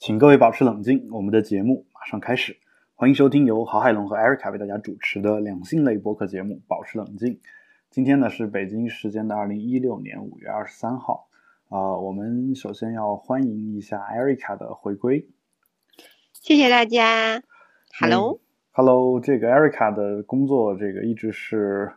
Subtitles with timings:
[0.00, 2.56] 请各位保持冷静，我们的节目马上开始。
[2.94, 7.34] 欢迎收听由郝海龙和 Erica 为大家主持的两性类播客节目《保持冷静》。
[7.90, 11.28] 今天呢是北京时间的二零一六年五月二十三号。
[11.68, 15.26] 啊，我们首先要欢迎一下 Erica 的回归。
[16.32, 17.42] 谢谢大家。
[17.98, 21.90] Hello，Hello，这个艾瑞卡的工作，这个一直是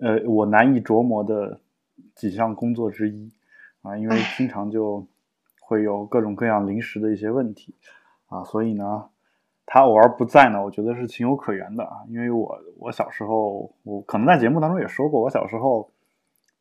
[0.00, 1.60] 呃我难以琢磨的
[2.16, 3.30] 几项工作之一
[3.82, 5.06] 啊，因为经常就。
[5.68, 7.74] 会有各种各样临时的一些问题，
[8.28, 9.10] 啊，所以呢，
[9.66, 11.98] 他偶尔不在呢，我觉得是情有可原的啊。
[12.08, 15.90] 因为我我小时候，我可能在节目当中也说过，我小时候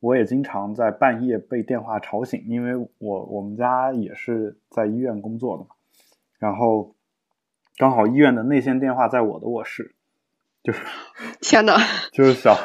[0.02, 5.70] 我也经常在半夜被电话吵醒，因为我我们家也是在医院工作的嘛，
[6.38, 6.94] 然后
[7.78, 9.95] 刚好医院的内线电话在我的卧室，
[10.62, 10.84] 就是
[11.39, 11.78] 天呐，
[12.12, 12.58] 就是小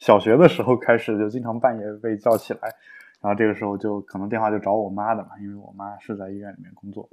[0.00, 2.74] 小学的时候开始就经常半夜被叫起来。
[3.22, 7.08] 然后这个时候就可能电话就找我妈的嘛，因为我妈是在医院里面工作，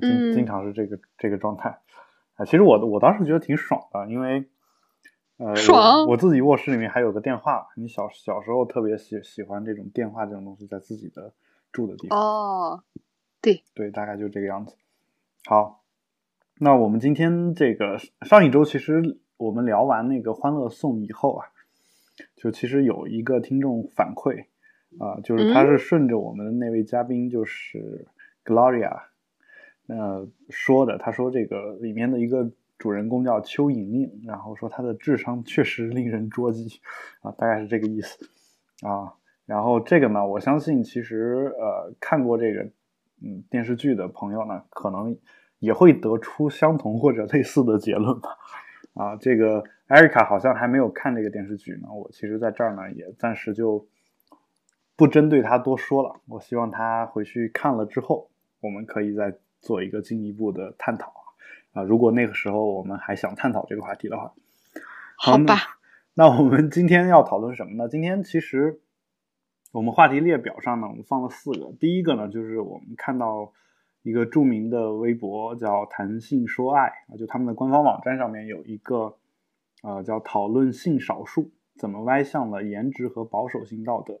[0.00, 1.80] 经经常是这个这个状态。
[2.36, 4.48] 啊，其实我我当时觉得挺爽的，因为
[5.38, 7.66] 呃，爽，我自己卧室里面还有个电话。
[7.76, 11.34] 你小小时候特别喜喜欢这种电话这种东西，在自己的
[11.72, 12.18] 住的地方。
[12.18, 12.84] 哦，
[13.40, 14.76] 对对，大概就这个样子。
[15.44, 15.82] 好，
[16.60, 21.46] 那我们今天这个上一周其实我们聊完那个欢乐颂以后啊，
[22.36, 24.46] 就其实有一个听众反馈。
[24.98, 28.06] 啊，就是他是顺着我们的那位嘉宾，就是
[28.44, 29.00] Gloria，
[29.86, 30.98] 呃说的。
[30.98, 36.80] 他说这个里面的一个主人公叫邱莹莹，然后说他的智商确实令人捉急，
[37.22, 38.28] 啊，大概是这个意思
[38.86, 39.14] 啊。
[39.46, 42.62] 然后这个呢，我相信其实呃看过这个
[43.22, 45.16] 嗯电视剧的朋友呢，可能
[45.58, 48.36] 也会得出相同或者类似的结论吧。
[48.94, 53.86] 啊，这个艾瑞卡好像还没有看这个电视剧呢，我其实在这儿呢也暂时就。
[54.96, 61.12] 不针对他多说了，我希望他回去看了之后，我们可以再做一个进一步的探讨
[61.72, 61.82] 啊。
[61.82, 64.32] 如果那个时候我们还想探讨这个话题的话，
[65.16, 65.56] 好吧。
[66.14, 67.88] 那我们今天要讨论什么呢？
[67.88, 68.80] 今天其实
[69.72, 71.72] 我们话题列表上呢，我们放了四个。
[71.80, 73.50] 第一个呢，就是我们看到
[74.02, 79.16] 一个著名的微博叫“谈性说爱”啊，就他们的官方网站上面有一个
[79.82, 84.20] 呃叫“讨论性少数怎么歪向了颜值和保守性道德”。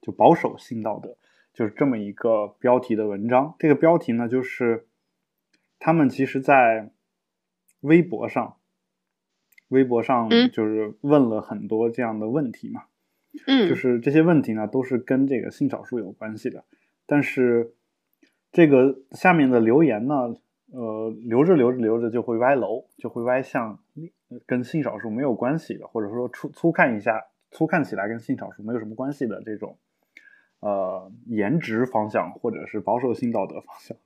[0.00, 1.16] 就保守性道德，
[1.52, 3.54] 就是这么一个标题的文章。
[3.58, 4.86] 这个标题呢，就是
[5.78, 6.90] 他们其实，在
[7.80, 8.56] 微博上，
[9.68, 12.84] 微博上就是问了很多这样的问题嘛。
[13.46, 16.64] 嗯，就是这些问题呢，都是跟这个性少数有关系的。
[17.06, 17.74] 但是
[18.50, 20.34] 这个下面的留言呢，
[20.72, 23.78] 呃，留着留着留着就会歪楼，就会歪向
[24.46, 29.78] 跟性少数没有关系的，或者说粗粗看一下，粗看起来跟性少数没有什么关系的这种。
[30.60, 33.96] 呃，颜值方向或者是保守性道德方向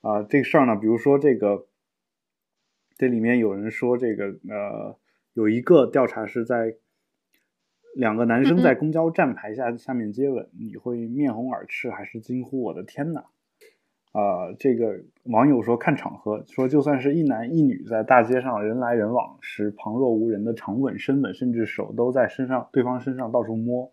[0.00, 1.66] 啊，这个事儿呢，比如说这个，
[2.96, 4.98] 这里面有人说这个呃，
[5.34, 6.76] 有一个调查是在
[7.94, 13.24] 两个男生在公交站牌下下面接吻，你会面红耳赤还是惊呼我的天哪？
[14.12, 23.92] 啊，这个网友说看场合，说就算是一男一女在大街上人来人往时旁若无人的长吻深吻，甚至手都在身上对方身上到处摸。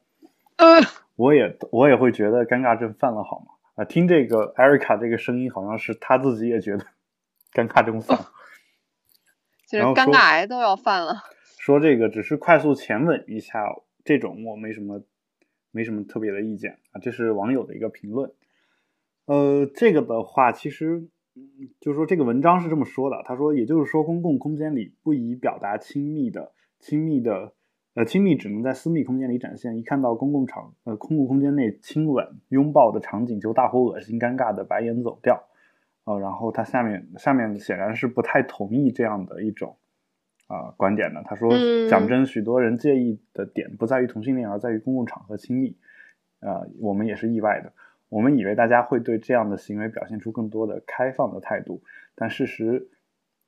[1.16, 3.46] 我也我也会觉得尴尬症犯了，好吗？
[3.76, 6.86] 啊，听这个艾瑞卡这个声音，好像是他自己也觉得
[7.54, 8.18] 尴尬症犯，
[9.68, 11.16] 其实尴尬癌都要犯了。
[11.60, 13.64] 说这个只是快速前吻一下，
[14.04, 15.04] 这种我没什么
[15.72, 17.00] 没什么特别的意见啊。
[17.00, 18.32] 这是网友的一个评论。
[19.26, 21.08] 呃，这个的话，其实
[21.80, 27.54] 就是说这个文章是这么说的，他说，也就是说，公共空间里不宜表达亲密的亲密的。
[27.96, 29.78] 呃，亲密只能在私密空间里展现。
[29.78, 35.44] 一看到公共场呃公共空间内亲吻、拥抱的场景，就大呼恶心、尴尬的白眼走掉。
[36.06, 39.78] 呃，然后他下面下面显然是不太同意这样的一种
[40.48, 41.22] 啊观点的。
[41.24, 41.52] 他说
[41.88, 45.78] ：“讲真，许多人介意的点不在于同性恋，而在于公共场合亲密。
[46.40, 47.72] 呃，我们也是意外的。
[48.10, 51.84] 我们以为大家会对这样的行为表现出更多的开放的态度，
[52.16, 52.90] 但事实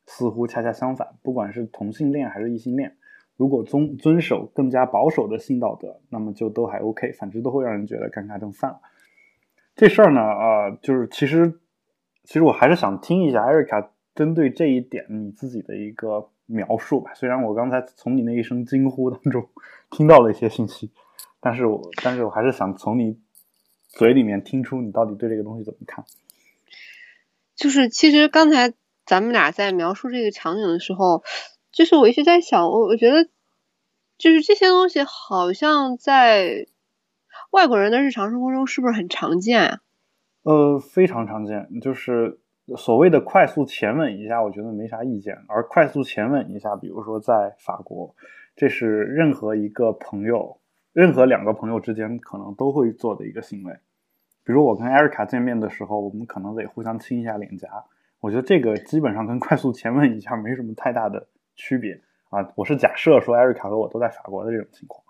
[0.05, 1.15] 似乎恰恰相反。
[1.23, 2.95] 不管是同性恋还是异性恋。”
[3.37, 8.79] 如果遵遵守更加保守的性道德，那么就都还 OK，反之都会让人觉得尴尬症犯了。
[9.75, 11.59] 这事儿呢，啊，就是其实，
[12.23, 17.13] 其实我还是想听一下艾瑞卡针对这一点你自己的一个描述吧。
[17.13, 19.49] 虽然我刚才从你那一声惊呼当中
[19.91, 20.91] 听到了一些信息，
[21.41, 23.19] 但是我但是我还是想从你
[23.89, 26.05] 嘴里面听出你到底对这个东西怎么看。
[27.53, 28.73] 就是其实刚才
[29.05, 31.21] 咱们俩在描述这个场景的时候。
[31.75, 33.29] 就是我一直在想，我我觉得，
[34.17, 36.67] 就是这些东西好像在
[37.51, 39.79] 外国人的日常生活中是不是很常见啊？
[40.43, 42.39] 呃，非常常见，就是
[42.77, 45.35] 所谓的快速前吻一下，我觉得没啥意见。
[45.49, 48.15] 而快速前吻一下，比如说在法国，
[48.55, 50.61] 这是任何一个朋友，
[50.93, 53.73] 任何两个朋友之间可能都会做的一个行为。
[54.45, 57.67] 比如我跟艾瑞卡见面的时候，我们可能得互相亲一下脸颊。
[58.21, 62.51] 我觉得这个基本上跟快速前吻一下没什么太大的区别啊。
[62.55, 65.03] 我是假设说艾瑞卡和我都在法国的这种情况。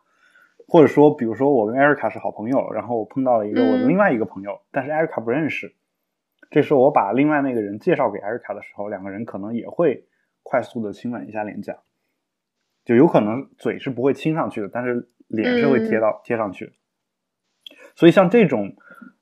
[0.68, 5.76] 或者说，比如说我跟艾瑞卡是好朋友，然后我碰到了一个我的另外一个朋友，但是艾瑞卡不认识。
[6.50, 10.08] 这时候我把另外那个人介绍给艾瑞卡的时候，两个人可能也会
[10.42, 11.78] 快速的亲吻一下脸颊，
[12.84, 16.74] 就有可能嘴是不会亲上去的，但是脸是会贴到贴上去。
[17.96, 18.76] 所以像这种，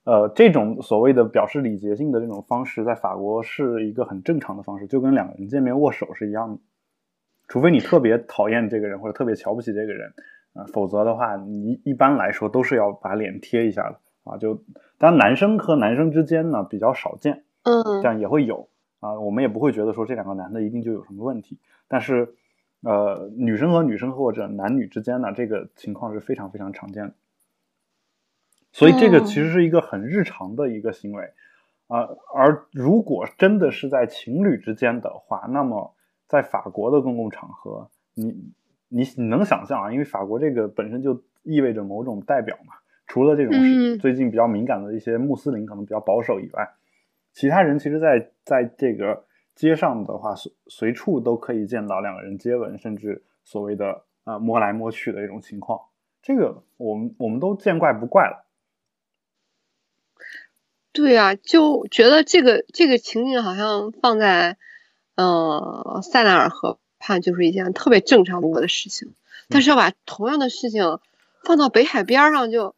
[0.05, 6.61] 呃，这种所谓的表示礼节性的这种方式，在法国是一个很正常的方式，就跟两个人见面握手是一样的，
[7.53, 10.11] 除非你特别讨厌这个人或者特别瞧不起这个人。
[10.53, 14.37] 啊，否则的话，你一般来说都是要把脸贴一下的啊。
[14.37, 14.63] 就
[14.97, 18.69] 当然，男生和男生之间呢比较少见，嗯，这样也会有
[19.01, 19.19] 啊。
[19.19, 21.59] 我们也不会觉得说这两个男的一定就有什么问题。
[21.87, 22.33] 但是，
[22.81, 27.13] 呃，女生和女生或者男女之间呢，这个情况是非常非常常见的。
[28.71, 31.31] 所以，这个其实是一个很日常的一个行为
[31.87, 32.09] 啊。
[32.33, 35.95] 而如果真的是在情侣之间的话，那么
[36.33, 38.51] 在法国的公共场合，你。
[38.95, 39.91] 你你能想象啊？
[39.91, 42.75] 因为法国这个本身就意味着某种代表嘛。
[43.07, 43.51] 除了这种
[43.97, 46.69] 最近比较敏感的一些穆斯林可能比较保守以外，
[47.31, 49.25] 其他人其实，在在这个
[49.55, 55.79] 街上的话，随随处都可以见到两个人接吻，甚至所谓的啊摸来摸去的这种情况。
[56.21, 58.45] 这个我们我们都见怪不怪了。
[60.91, 64.59] 对啊，就觉得这个这个情景好像放在
[65.15, 66.79] 呃塞纳尔河。
[67.05, 69.13] 畔就是一件特别正常不过的事情，
[69.49, 71.01] 但是要把同样的事情
[71.43, 72.75] 放到北海边上，就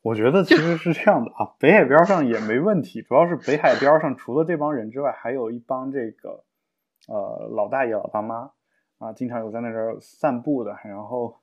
[0.00, 6.42] 我觉得其实是这样的啊，北海边上也没问题，主要是北海边上除了这帮人之外，还有一帮这个
[7.06, 8.52] 呃老大爷老大妈
[8.96, 11.36] 啊，经常有在那儿散步的，然后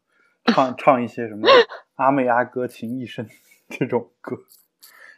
[0.45, 1.47] 唱 唱一些什么
[1.93, 3.29] 阿妹阿哥情一深
[3.69, 4.37] 这种歌，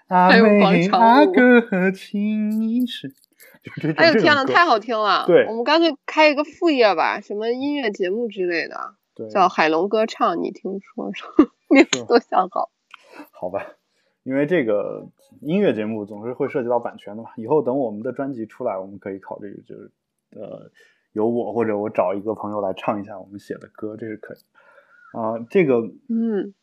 [0.10, 2.86] 阿妹阿哥情一
[3.64, 3.94] 生。
[3.98, 5.26] 哎呦天呐，太好听了！
[5.28, 8.96] 对，我们干脆开一个副业吧，什么音乐节目之类的，
[9.30, 10.42] 叫海龙歌唱。
[10.42, 11.30] 你听说说，
[11.70, 12.72] 名字都想好。
[13.32, 13.66] 好吧，
[14.24, 15.08] 因为这个
[15.42, 17.30] 音乐节目总是会涉及到版权的嘛。
[17.38, 19.92] 以后等我们的专辑出来，我们可以考虑，就是
[20.32, 20.72] 呃，
[21.14, 24.38] 由我或者我找一个朋友来唱一下我们写的歌，这是可以。
[25.18, 25.76] 啊，这个，
[26.10, 26.54] 嗯。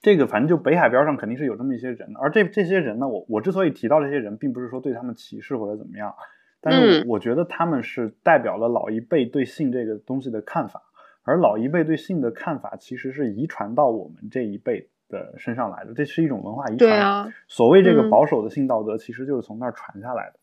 [0.00, 6.14] 这个反正就北海边上肯定是有这么一些人，而这这些人呢，我我之所以提到这些人，并不是说对他们歧视或者怎么样，
[6.60, 10.82] 但是我觉得他们是代表了老一辈对性这个东西的看法，
[11.22, 16.98] 而老一辈对性的看法其实是遗传到我们这一辈的身上来的，这是一种文化遗传。
[17.00, 20.38] 啊，所谓这个保守的性道德，其实就是从那儿传下来的。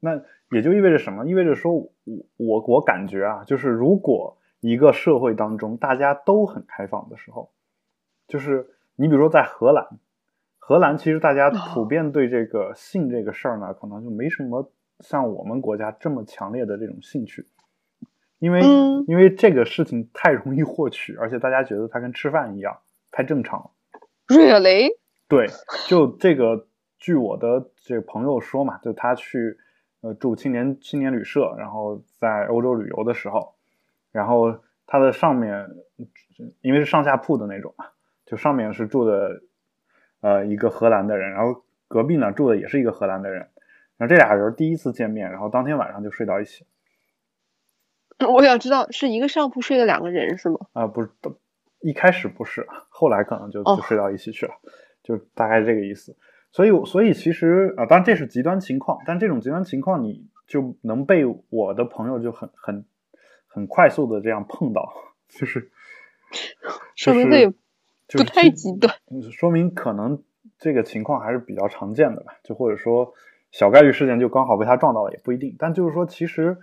[0.00, 0.20] 那
[0.50, 1.26] 也就意味着什么？
[1.26, 1.90] 意味着说，我
[2.36, 7.50] 我我感觉啊，就是如果一个社会当中大家都很开放的时候，
[8.28, 8.70] 就是。
[8.98, 9.86] 你比如说，在荷兰，
[10.56, 17.46] 荷兰其实大家普遍对这个性这个事儿呢，可能就没什么像我们国家这么强烈的这种兴趣，
[18.38, 18.60] 因为
[19.06, 22.78] 因为这个事情太容易获取，而且大家觉得它跟吃饭一样，
[23.10, 23.70] 太正常了。
[24.28, 24.96] Really？
[25.28, 25.48] 对，
[25.86, 26.66] 就这个，
[26.98, 29.58] 据我的这个朋友说嘛，就他去
[30.00, 33.54] 呃住青年青年旅社，然后在欧洲旅游的时候，
[34.12, 35.68] 然后他的上面
[36.60, 37.86] 因为是上下铺的那种嘛。
[38.24, 39.40] 就上面是住的，
[40.20, 43.48] 呃，一个荷兰的人，然后隔壁呢住的也是一个荷兰的人，
[43.96, 46.66] 然后这俩人第一次见面，然后当天晚上就睡到一起。
[48.28, 50.58] 我想知道是一个上铺睡了两个人是吗？
[50.72, 51.10] 啊，不是，
[51.80, 54.52] 一开始不是，后来可能就就睡到一起去了，
[55.02, 56.16] 就大概这个意思。
[56.52, 62.86] 所以，所以其实啊，当然这是极端情况，但这种极端情况你就能被我的朋友就很很
[63.46, 64.92] 很快速的这样碰到，
[65.28, 65.70] 就是
[66.96, 67.52] 说明这。
[68.08, 68.94] 不太极端，
[69.32, 70.22] 说明可能
[70.58, 73.12] 这个情况还是比较常见的吧，就或者说
[73.58, 75.56] 小概率事件就刚好被他撞到了也不一定。
[75.58, 76.54] 但就是说，其实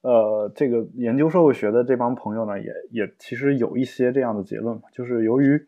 [0.00, 5.66] 呃，这个研究社会学的这帮朋友呢，也也其实有一些这样的结论，就是由于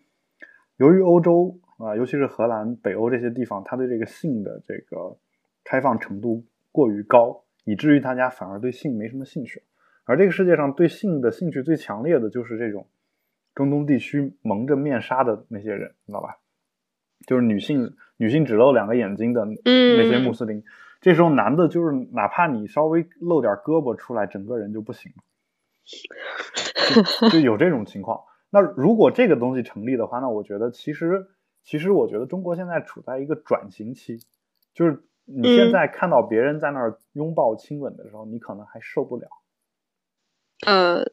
[0.79, 5.19] 由于欧洲啊，尤其是荷兰、北欧这些地方，他对这个性的这个
[5.65, 9.63] 开放程度过于高，以至于大家反而对性没什么兴趣。
[10.05, 12.87] 而这个世界上对性的兴趣最强烈的就是这种。
[13.53, 16.39] 中东地区蒙着面纱的那些人，你知道吧？
[17.27, 20.62] 就是女性，女性只露两个眼睛的那些穆斯林。
[21.00, 25.23] 这时候男的，就是哪怕你稍微露点胳膊出来，整个人就不行了，
[27.33, 28.21] 就有这种情况。
[28.50, 31.29] 那如果这个东西成立的话，那我觉得其实，
[31.65, 34.19] 其实我觉得中国现在处在一个转型期，
[34.75, 39.29] 就是你现在看到别人在那儿拥抱亲吻的时候，你可能还受不了。
[40.67, 41.11] 呃，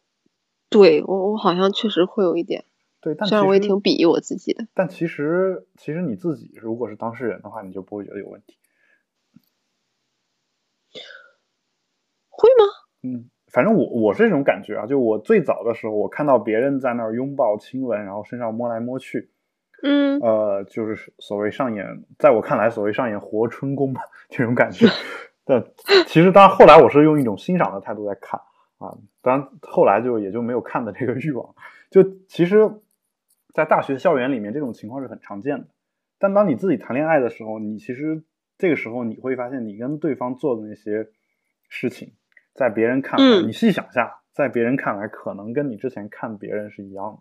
[0.69, 2.65] 对我我好像确实会有一点，
[2.99, 4.67] 对，但虽然我也挺鄙夷我自己的。
[4.73, 8.57] 但其实其实你自己如果是当事人的话，你就不会觉得有问题。
[12.29, 12.65] 会吗？
[13.03, 19.29] 嗯，反正我我是这种感觉啊，就我最早的时候，我看到别人在那儿拥抱、亲吻，然后身上摸来摸去，
[19.83, 24.87] 嗯呃，就是所谓上演，在我看来，所谓上演活春宫吧， 这种感觉。
[25.45, 25.63] 但
[26.07, 28.39] 其实，当然后来我是用一种欣赏的态度在看
[28.79, 31.55] 啊，当然后来就也就没有看的这个欲望。
[31.89, 32.69] 就其实，
[33.57, 35.65] 在大学校园里面，这种情况是很常见的。
[36.19, 38.23] 但当你自己谈恋爱的时候，你其实
[38.55, 41.07] 这个时候你会发现，你跟对方做的那些
[41.67, 42.13] 事情，
[42.53, 47.19] 在别人看来，嗯你细想下，在别人看来，可能跟你之前看别人是一样的。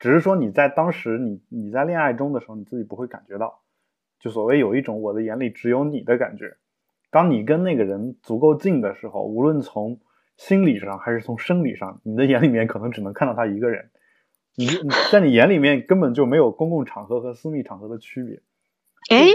[0.00, 3.60] 只是说你在当时你你在恋爱中的时候，你自己不会感觉到，
[4.18, 6.56] 就所谓有一种我的眼里只有你的感觉。
[7.12, 10.00] 当你跟那个人足够近的时候，无论从
[10.36, 13.88] 心理上还是从生理上，你的眼里面可能只能看到他一个人，
[14.60, 18.42] 你你在你眼里面根本就没有公共场合和私密场合的区别。
[19.08, 19.28] 哎，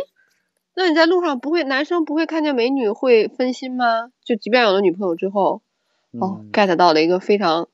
[0.76, 4.12] 那你在路上不会，男生不会看见美女会分心吗？
[4.24, 5.64] 就即便有了女朋友之后，
[6.20, 7.70] 哦嗯，，get 到了一个非常，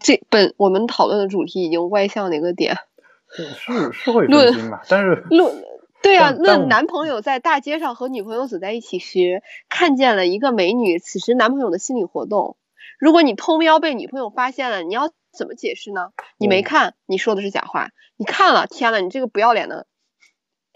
[0.00, 2.76] 这本我们讨论的主题已经歪向了一个点。
[3.36, 5.64] 对是是会论分心吧，但是论
[6.02, 12.56] 对啊，论男朋友在大街上和女朋友走在一起时，看见了一个美女，此时男朋友的心理活动。
[12.98, 16.12] 如果你偷瞄被女朋友发现了，你要怎么解释呢？
[16.38, 19.86] 你没看，你说的是假话；你看了，天呐，你这个不要脸的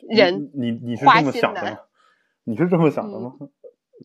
[0.08, 0.50] 人。
[0.54, 1.78] 你你你是这么想的吗？
[2.44, 3.34] 你是这么想的吗？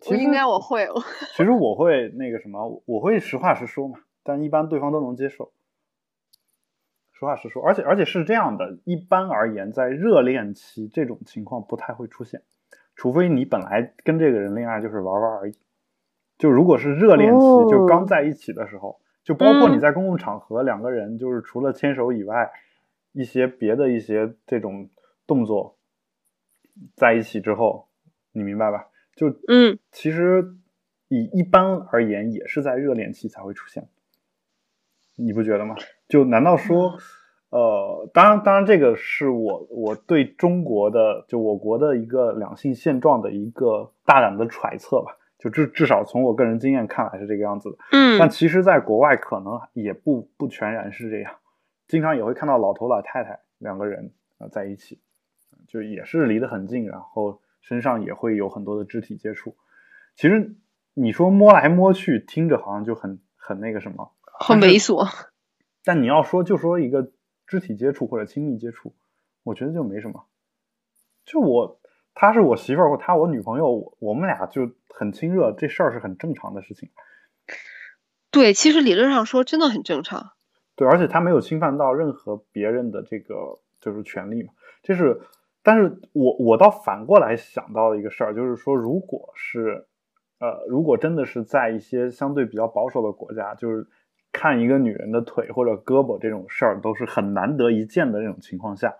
[0.02, 0.88] 其实应该我会，
[1.36, 5.52] 其实我会那个什么，我会实话实说嘛，但一般对方都能接受。
[7.12, 12.42] 实话实说，而且而且是这样的，一般而言，在热恋期这种情况不太会出现，
[12.96, 15.54] 除非你本来跟这个人恋爱就是玩玩而已。
[16.38, 22.52] 就如果是热恋期，哦就刚在一起的时候，就包括嗯你在公共场合两个人，就是除了牵手以外，
[23.12, 24.90] 一些别的一些这种
[25.28, 25.78] 动作，
[26.96, 27.88] 在一起之后，
[28.32, 28.88] 你明白吧？
[29.16, 30.56] 就嗯，其实
[31.10, 33.88] 以一般而言，也是在热恋期才会出现，
[35.18, 35.76] 你不觉得吗？
[36.08, 36.98] 就难道说，
[37.50, 45.18] 呃，当然，当然，这个是我我对中国的就我国的一个两性现状的一个大胆的揣测吧。
[45.42, 51.34] 就至至少从我个人经验看来是这个样子的，嗯但嗯，其实在国外可能也不不全然是这样，
[51.88, 55.02] 经常也会看到老头老太太两个人呃在一起，
[55.68, 59.58] 就也是离得很近，然后身上也会有很多的肢体接触。
[60.16, 60.56] 其实
[60.94, 65.10] 你说摸来摸去，听着好像就很很那个什么，很猥琐。
[65.84, 67.12] 但你要说就说一个
[67.48, 68.94] 肢体接触或者亲密接触，
[69.42, 70.26] 我觉得就没什么。
[71.26, 71.81] 就我
[72.14, 76.90] 她是我媳妇儿，或她我女朋友，我我们俩就很亲热，这事儿是很正常的事情。
[78.30, 80.32] 对，其实理论上说真的很正常。
[80.76, 84.54] 对，而且他没有侵犯到任何别人的这个就是权利嘛。
[84.82, 85.22] 这是，
[85.64, 89.86] 但是我我倒反过来想到了一个事儿，就是说，如果是
[90.40, 93.86] 呃，如果真的是在一些相对比较保守的国家，就是
[94.32, 98.96] 看一个女人的腿或者胳膊这种事儿都是很难得一见的这种情况下，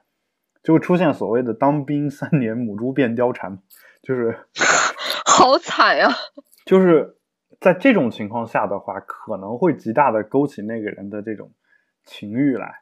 [0.64, 3.60] 就会出现所谓的当兵三年母猪变貂蝉，
[4.02, 4.38] 就是
[5.26, 6.10] 好惨呀！
[6.66, 7.18] 就是
[7.60, 11.52] 在这种情况下的话，可能会极大的勾起那个人的这种
[12.04, 12.74] 情欲来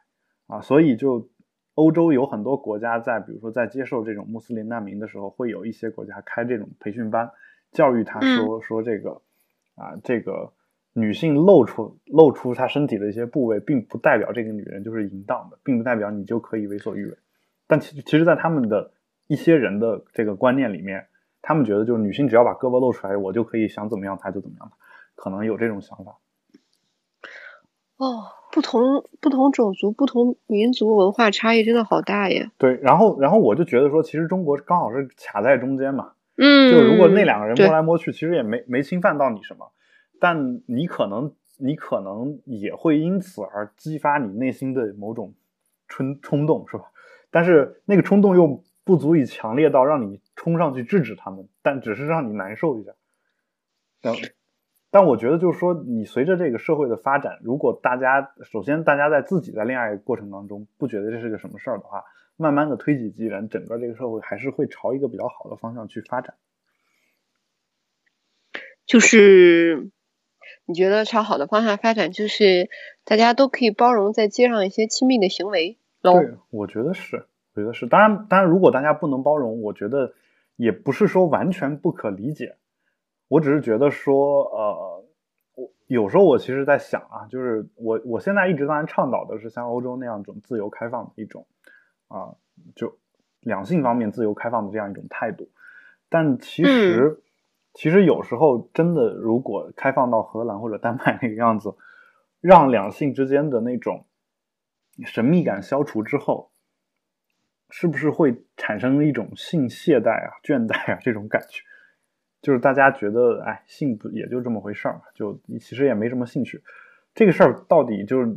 [0.46, 1.30] 啊，所以就
[1.74, 7.30] 欧洲有很多国家在，比如说在接受这种穆斯林难民的时候，会有一些国家开这种培训班，
[7.72, 9.22] 教育他说、说这个
[9.76, 10.52] 啊，这个
[10.92, 17.16] 女性露出露出她身体的一些部位，并不代表这个女人就是淫荡的，并不代表你就可以为所欲为。
[17.70, 18.90] 但其其实，在他们的
[19.28, 21.06] 一些人的这个观念里面，
[21.40, 24.72] 他们觉得就是女性只要把胳膊露出来，我就可以想怎么样她就怎么样，
[25.14, 26.18] 可能有这种想法。
[27.96, 32.50] 哦，不同不同种族、不同民族文化差异真的好大耶。
[32.58, 39.70] 对，然后然后我就觉得说，其实中国刚好是卡在中间嘛，嗯，就如果那两个人摸来摸去，其实也没没侵犯到你什么，
[40.18, 45.34] 但你可能你可能也会因此而激发你内心的某种
[45.86, 46.84] 冲冲动，是吧？
[47.30, 52.92] 但是那个冲动又不足以强烈到让你冲上去制止他们，但只是让你难受一下。
[54.00, 54.14] 但
[54.90, 62.04] 但我觉得就是说，你随着这个社会的发展，如果大家首先大家在自己在恋爱过程当中不觉得这是个什么事儿的话，
[62.36, 66.34] 慢慢的推己及人，整个这个社会还是会朝一个比较好的方向去发展。
[68.84, 69.92] 就是
[70.64, 72.68] 你觉得朝好的方向发展，就是
[73.04, 75.89] 大家都可以包容在街上一些亲密的行为喽。
[76.02, 77.86] 对，我觉得是，我觉得是。
[77.86, 80.14] 当然，当然，如果大家不能包容，我觉得
[80.56, 82.56] 也不是说完全不可理解，
[83.28, 85.04] 我只是觉得说，呃，
[85.56, 91.46] 我有时候我其实在想啊，就是我我现在一直当然倡导的是像欧洲那样一种自由开放的一种
[92.08, 92.34] 啊，
[92.74, 92.96] 就
[93.40, 95.48] 两性方面自由开放的这样一种态度，
[96.08, 97.22] 但其实
[97.74, 101.74] 其实有时候真的如果开放到荷兰或者丹麦那个样子，
[102.40, 104.04] 让两性之间的那种
[105.04, 106.50] 神秘感消除之后。
[107.72, 111.62] 是不是会产生一种性懈怠啊、倦怠啊这种感觉？
[112.42, 116.60] 就是大家觉得，哎，性不也就这么回事儿，就其实也没什么兴趣。
[117.14, 118.36] 这个事儿到底就是，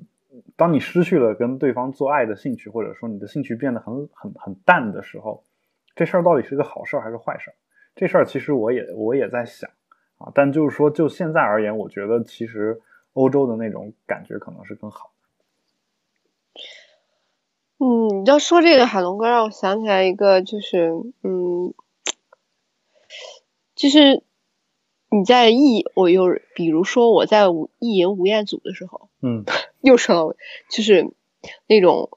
[0.56, 5.44] 当你失去了跟对方做爱的兴趣，或者说你的兴趣变得很很很淡的时候，
[5.96, 7.56] 这事儿到底是个好事儿还是坏事儿？
[7.96, 9.68] 这事儿其实我也我也在想
[10.20, 12.80] 啊，但就是说，就现在而言，我觉得其实
[13.14, 15.12] 欧洲的那种感觉可能是更好。
[17.80, 20.92] 嗯，你知道说这个海龙哥，让我想起来一个，就是，
[21.24, 21.74] 嗯，
[23.76, 24.24] 就是
[25.10, 27.46] 你在意我又，比如说我在
[27.80, 29.44] 意淫吴彦祖的时候，嗯，
[29.82, 30.38] 又说到，
[30.70, 31.12] 就是
[31.68, 32.10] 那种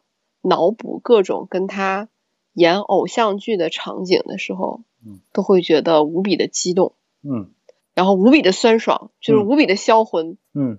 [0.43, 2.09] 脑补各种跟他
[2.52, 7.50] 演偶像剧的场景的时候，嗯，都会觉得无比的激动，嗯，
[7.95, 10.78] 然后无比的酸爽，就是无比的销魂，嗯，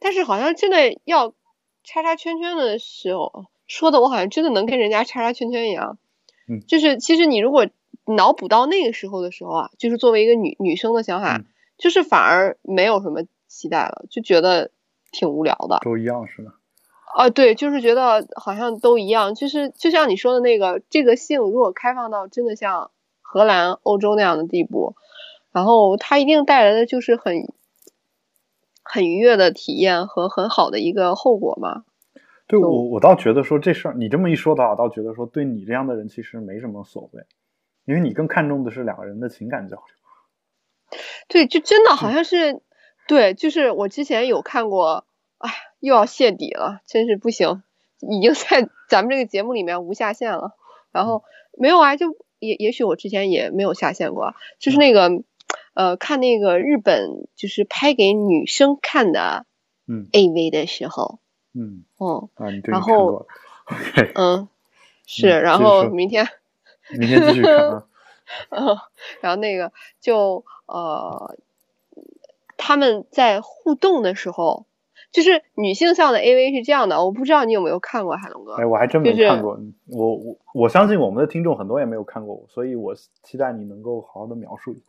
[0.00, 1.32] 但是好像真的要
[1.88, 3.46] 叉叉圈圈的时候。
[3.66, 5.98] 说的我好像真的能跟人家叉叉圈圈一样，
[6.48, 7.66] 嗯，就是其实你如果
[8.06, 11.42] 脑补到那个时候的时候啊，就是作为一个女女生的想法，
[11.76, 14.70] 就是反而没有什么期待了，就觉得
[15.12, 15.80] 挺无聊的。
[15.82, 16.54] 都一样是吧？
[17.14, 22.90] 啊，对，就是觉得好像都一样，就是就像你说的那个，这个性如果开放到真的像
[23.20, 24.94] 荷兰、欧洲那样的地步，
[25.52, 27.52] 然后它一定带来的就是很
[28.90, 31.84] 很愉悦的体验和很好的一个后果嘛。
[32.46, 37.24] 对我，我倒觉得说这事儿，你这么一说的话，我倒觉得说对你这样的人其实没什么所谓，
[37.84, 40.98] 因为你更看重的是两个人的情感交流。
[41.28, 42.62] 对，就真的好像是，
[43.06, 45.04] 对，就是我之前有看过，
[45.36, 47.62] 哎，又要泄底了，真是不行，
[48.00, 50.56] 已经在咱们这个节目里面无下限了。
[50.90, 51.22] 然后
[51.58, 55.10] 没有啊，就也也许我之前也没有下线过，就是那个，
[55.78, 59.46] 呃，看那个日本就是拍给女生看的，
[59.86, 61.20] 嗯，AV 的时候。
[61.54, 63.28] 嗯哦啊，你然后
[64.16, 64.48] 嗯
[65.06, 66.26] 是，然后明天
[66.98, 67.86] 明天继续看啊，
[68.50, 68.76] 嗯，
[69.20, 71.36] 然后那个就呃
[72.56, 74.66] 他们在互动的时候，
[75.12, 78.54] 就是女性向的 AV 是这样的，我不知道你有没有看过海龙哥？
[78.54, 84.82] 哎，我还真没看过，我我我相信我们的听众很多也没有看过，所以我期待你能够好好的描述一下。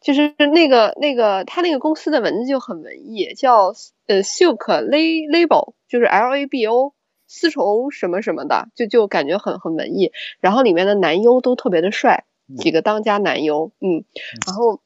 [0.00, 3.74] 就是那个那个，他那个公司的文字就很文艺，叫
[4.06, 4.56] 呃 silk
[4.88, 6.94] label，就是 L A B O
[7.26, 10.12] 丝绸什么什么的，就就感觉很很文艺。
[10.40, 12.24] 然后里面的男优都特别的帅，
[12.56, 14.04] 几个当家男优，嗯。
[14.46, 14.80] 然后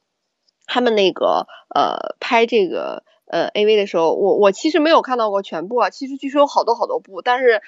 [0.65, 7.61] 他们那个呃拍这个呃 A V 的时候，我我其实没有看到过全部啊，其实据说有好多好多部，但是。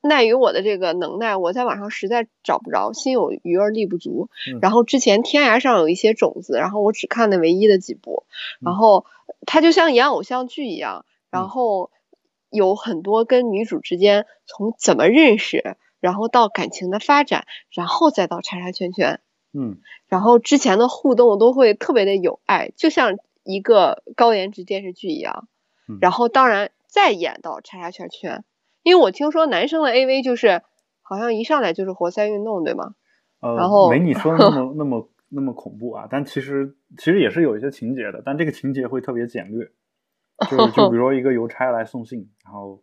[0.00, 4.28] 奈于我的这个能耐，我在网上实在找不着，心有余而力不足。
[4.60, 8.24] 然后之前天涯上有一些种子，然后我只看了唯一的几部。
[8.60, 9.06] 然后
[9.46, 11.90] 它就像演偶像剧一样，然后
[12.50, 19.20] 有很多跟女主之间从怎么认识，然后到感情的发展，然后再到叉叉圈圈。
[19.52, 25.48] 嗯，然后之前的互动都会特别的有爱，就像一个高颜值电视剧一样。
[26.00, 28.44] 然后当然再演到叉叉圈圈。
[28.86, 30.62] 因为我听说男生的 AV 就是
[31.02, 32.94] 好像一上来就是活塞运动，对吗？
[33.40, 39.72] 呃，然后没你说的那么 那么那么恐怖啊，但其实其实也是有一些情节的，但这个情节会特别简略，
[40.48, 42.80] 就就比如说一个邮差来送信，然后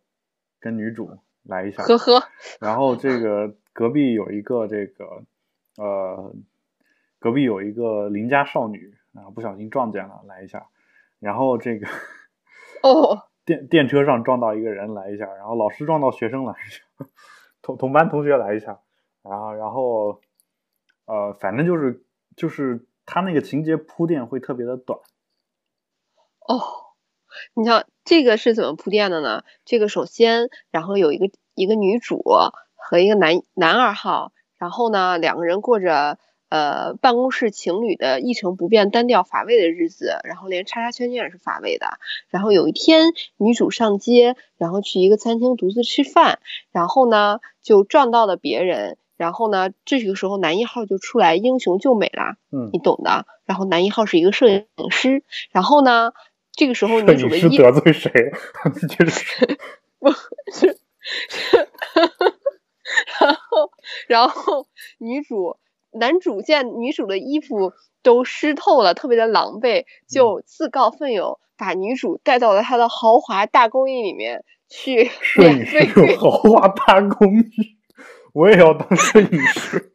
[0.60, 1.08] 跟女主
[1.42, 2.22] 来一下，呵呵，
[2.60, 5.06] 然后这个隔壁有一个这个
[5.78, 6.34] 呃，
[7.18, 10.66] 隔壁有一个邻家少女啊，不小心撞见了，来一下，
[11.18, 11.86] 然后这个
[12.82, 13.22] 哦。
[13.44, 16.82] 电电车上撞到一个人来一下，然后老师撞到学生来一下，
[17.62, 18.80] 同同班同学来一下，
[19.22, 20.20] 然后然后
[21.06, 22.04] 呃，反正就是
[22.36, 24.98] 就是他那个情节铺垫会特别的短。
[26.40, 26.60] 哦，
[27.54, 29.44] 你像这个是怎么铺垫的呢？
[29.64, 32.22] 这个首先，然后有一个一个女主
[32.74, 36.18] 和一个男男二号，然后呢两个人过着。
[36.54, 41.98] 呃，办公室情侣的一成不变、单调乏味的日子，然后连叉叉圈圈也是乏味的。
[42.28, 46.38] 然后有一天，女主上街，然后去一个餐厅独自吃饭，
[46.70, 53.26] 然后呢就撞到了别人，然后呢这个时候男一号就出来英雄救美啦，嗯，你懂的。
[53.46, 56.12] 然后男一号是一个摄影师，然后呢
[56.52, 58.12] 这个时候女主的一得罪谁？
[58.96, 59.58] 就是
[59.98, 60.12] 不
[60.52, 60.78] 是，
[63.18, 63.72] 然后
[64.06, 65.56] 然后女主。
[65.94, 77.50] 男主见女主的衣服都湿透了，特别的狼狈，就自告奋勇把女主带到了他的豪华大公寓里面去摄影师免费有豪华大公寓，
[78.32, 79.92] 我也要当摄影师。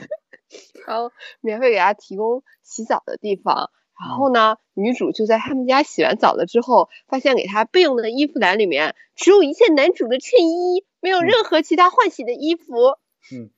[0.86, 3.70] 然后免费给他提供洗澡的地方。
[3.98, 12.64] 然后呢，女主就在他们家洗完澡了之后，发现给她备用的衣服篮里面只有一件男主的衬衣，没有嗯任何其他换洗的衣服。
[13.32, 13.50] 嗯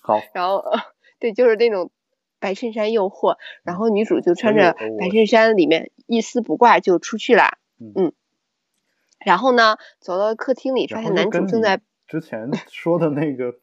[0.00, 0.80] 好，然后，呃
[1.24, 1.90] 对，就是那种
[2.38, 3.38] 白衬衫诱惑。
[3.62, 7.56] 然后女主就穿着白衬衫，里面一丝不挂就出去了。
[7.78, 8.12] 嗯
[9.24, 13.54] 然后呢，走到客厅里，发现男主正在之前说的那个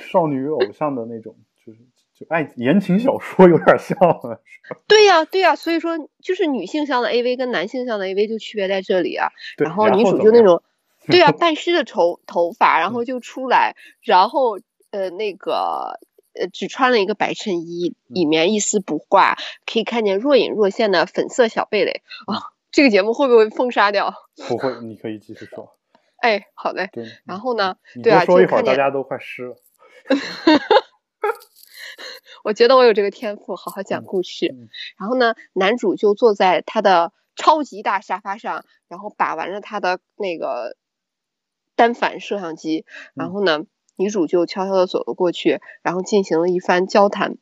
[0.00, 1.80] 少女偶像的那种，就是
[2.14, 4.42] 就爱言情小说有点像了。
[4.86, 9.28] 对呀、对呀、所以说就是女性向的 AV 跟男性向的 AV 就区别在这里啊。
[9.58, 10.62] 然后女主就那种，
[11.08, 14.58] 对啊，半湿的头头发，然后就出来，然后
[14.92, 16.00] 呃那个
[16.40, 22.52] 呃只穿了一个白衬衣，里面一丝不挂，可以看见若隐若现的粉色小蓓蕾啊。
[22.70, 24.12] 这个节目会不会封杀掉？
[24.48, 25.74] 不会，你可以继续说。
[26.18, 26.90] 哎，好嘞。
[26.92, 29.56] 对，然后呢，你对啊多说一会儿，大家都快湿了。
[32.44, 34.46] 我觉得我有这个天赋，好好讲故事。
[34.46, 40.76] 嗯然后呢，男主就坐在他的超级大沙发上，然后把玩着他的那个
[41.74, 42.84] 单反摄像机。
[43.14, 43.64] 然嗯后呢，
[43.98, 47.36] 女主就悄悄的走了过去，然后进行了一番交谈。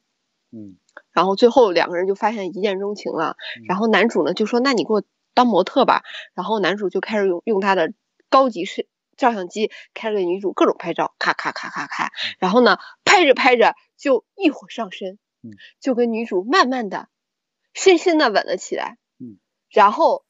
[0.50, 0.78] 嗯
[1.12, 3.36] 然后最后两个人就发现一见钟情了。
[3.68, 5.02] 然后男主呢就说：“那你给我
[5.34, 6.02] 当模特吧。”
[6.34, 7.92] 然后男主就开始用用他的
[8.30, 8.84] 高级摄
[9.16, 12.10] 照相机开着给女主各种拍照，咔咔咔咔咔。
[12.38, 17.08] 然后呢，拍着拍着就一火上身嗯，就跟女主慢慢的、
[17.74, 18.98] 深深的吻了起来。
[19.18, 19.38] 嗯，
[19.70, 20.24] 然后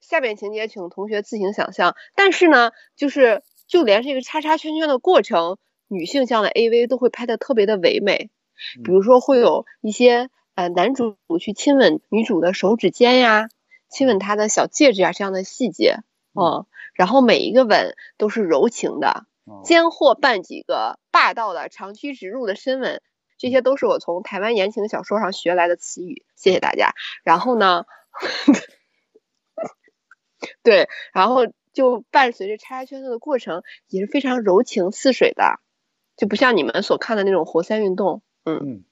[0.00, 1.94] 下面情节请同学自行想象。
[2.14, 8.30] 但是呢，就是就连这个叉叉圈圈的过程，女性向的 AV 都会拍的特别的唯美。
[8.84, 13.48] 比如说会有一些呃男主去亲吻女主的手指尖呀，
[13.90, 15.98] 亲吻她的小戒指啊这样的细节，
[16.34, 23.02] 嗯，然后每一个吻都是柔情的，哦间或伴几个霸道的长驱直入的深吻，
[23.36, 26.94] 这些都是我从台湾言情小说上学来的词语，谢谢大家。
[27.24, 27.84] 然后呢，
[30.62, 35.60] 对，然后就伴随着叉叉圈圈的过程也是非常柔情似水的，
[36.16, 38.84] 就不像你们所看的那种活塞运动，嗯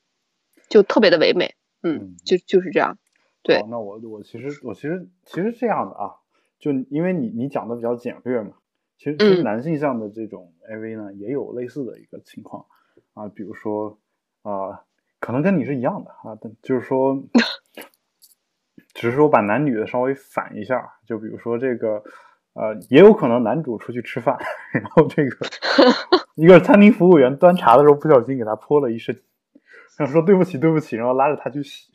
[0.69, 2.99] 就特别的唯美，嗯嗯，就就是这样，
[3.43, 6.17] 对好，那我我其实我其实其实这样的啊，
[6.59, 8.55] 就因为你你讲的比较简略嘛，
[8.99, 12.67] 其实其实嗯男性向的这种 AV 呢，也有类似的一个情况
[13.15, 13.99] 啊，比如说
[14.43, 14.85] 啊、
[15.21, 17.23] 可能跟你是一样的啊，但就是说，
[18.93, 22.03] 只是说把男女的稍微反一下，就比如说这个。
[22.55, 24.39] 呃，也有可能男主出去吃饭，
[24.73, 25.47] 然后这个
[26.35, 29.23] 一个餐厅服务员端茶的时候不小心给他泼了一身，
[29.97, 31.91] 然后说对不起对不起，然后拉着他去洗。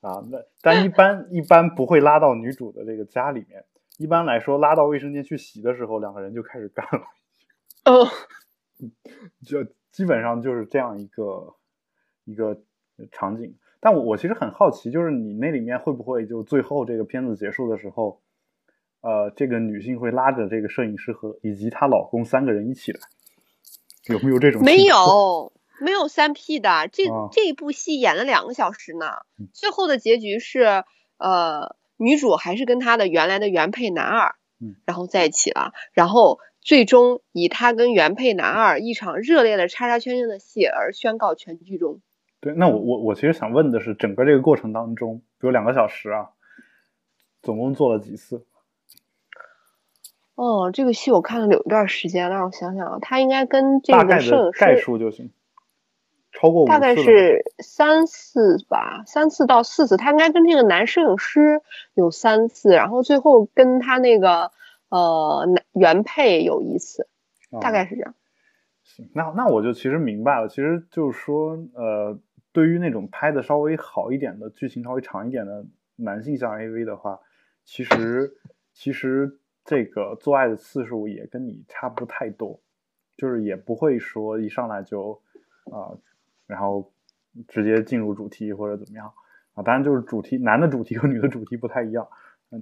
[0.00, 3.64] 啊，那但一般一般不会拉到女主的这个家里面。
[3.98, 7.04] 一般来说，拉到卫生间去洗的时候，两个人就开始干了，
[7.84, 8.08] 哦，
[9.46, 11.54] 就基本上就是这样一个
[12.24, 12.60] 一个
[13.12, 13.54] 场景。
[13.78, 18.20] 但我我其实很好奇，就是你那里面会不会就最后这个片子结束的时候，
[19.02, 23.00] 呃，这个女性会拉着这个摄影师和以及她老公三个人一起来，
[24.06, 24.62] 有没有这种？
[24.64, 24.84] 没。
[24.84, 29.06] 有，没有三 P 的，这、啊这一部戏演了两个小时呢
[29.38, 30.84] 嗯，最后的结局是，
[31.18, 42.00] 呃，女主还是跟她的原来的原配男二，嗯然后在一起了，然后最终以她跟原配男二一场热烈的叉叉圈圈的戏而宣告全剧终。
[42.40, 46.30] 对，那我我我其实想问的是，整个这个过程当中，比如两个小时啊，
[47.42, 48.44] 总共做了几次？
[50.34, 55.30] 哦，这个戏我看了有一段时间，让我想想啊，他应该跟这大概个摄影的概师数就行，
[56.32, 59.96] 超过五大概是三次吧，三次到四次。
[59.96, 61.60] 他应该跟这个男摄影师
[61.94, 64.50] 有三次，然后最后跟他那个
[64.88, 67.06] 呃男原配有一次，
[67.60, 68.14] 大概啊是这样。
[68.82, 72.18] 行，那那我就其实明白了，其实就是说，呃，
[72.52, 75.66] 对于那种拍的稍微好一点的剧情稍微长一点的
[75.96, 77.20] 男性向 AV 的话，
[77.64, 78.32] 其实
[78.72, 82.60] 其实这个做爱的次数也跟你差不太多，
[83.16, 85.20] 就是也不会说一上来就
[85.64, 85.94] 啊、
[86.46, 86.90] 然后
[87.46, 89.12] 直接进入主题或者怎么样
[89.54, 92.08] 啊，当然就是主题男的主题和女的主题不太一样，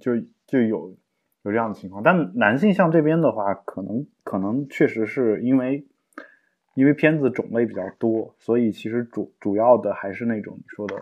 [0.00, 0.12] 就
[0.46, 0.94] 就有
[1.42, 2.02] 有这样的情况。
[2.02, 5.86] 但男性像这边的话，可能可能确实是因为
[6.74, 10.96] 因为片子种类比较多，所以其实主主要的还是那种你说的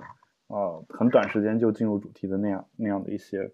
[0.47, 3.51] 呃很短时间就进入主题的那样那样的一些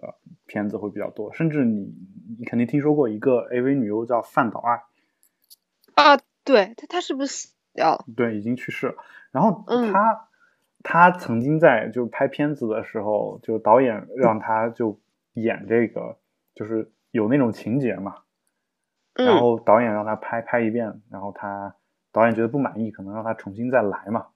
[0.00, 0.14] 呃
[0.46, 1.32] 片子会比较多。
[1.32, 1.94] 甚至你
[2.38, 4.82] 你肯定听说过一个 AV 女优叫范岛爱，
[5.94, 8.04] 啊，对她她是不是死掉了。
[8.16, 8.94] 对，已经去世了。
[9.32, 10.28] 然后嗯他、
[10.82, 15.00] 他曾经在就拍片子的时候，就导演让她就
[15.34, 16.18] 演这个，
[16.54, 18.16] 就是有那种情节嘛。
[19.14, 21.74] 然嗯后导演让她拍拍一遍，然后她
[22.12, 24.28] 导演觉得不满意，可能让她重新再来嘛。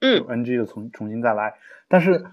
[0.00, 1.54] 就嗯 NG 的重重新再来，
[1.88, 2.26] 但是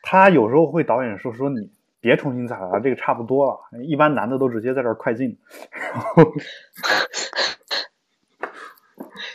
[0.00, 3.60] 他有时候会导演说说你别重新再来了，这个差不多了。
[3.82, 5.38] 一般男的都直接在这儿快进，
[5.70, 6.32] 然后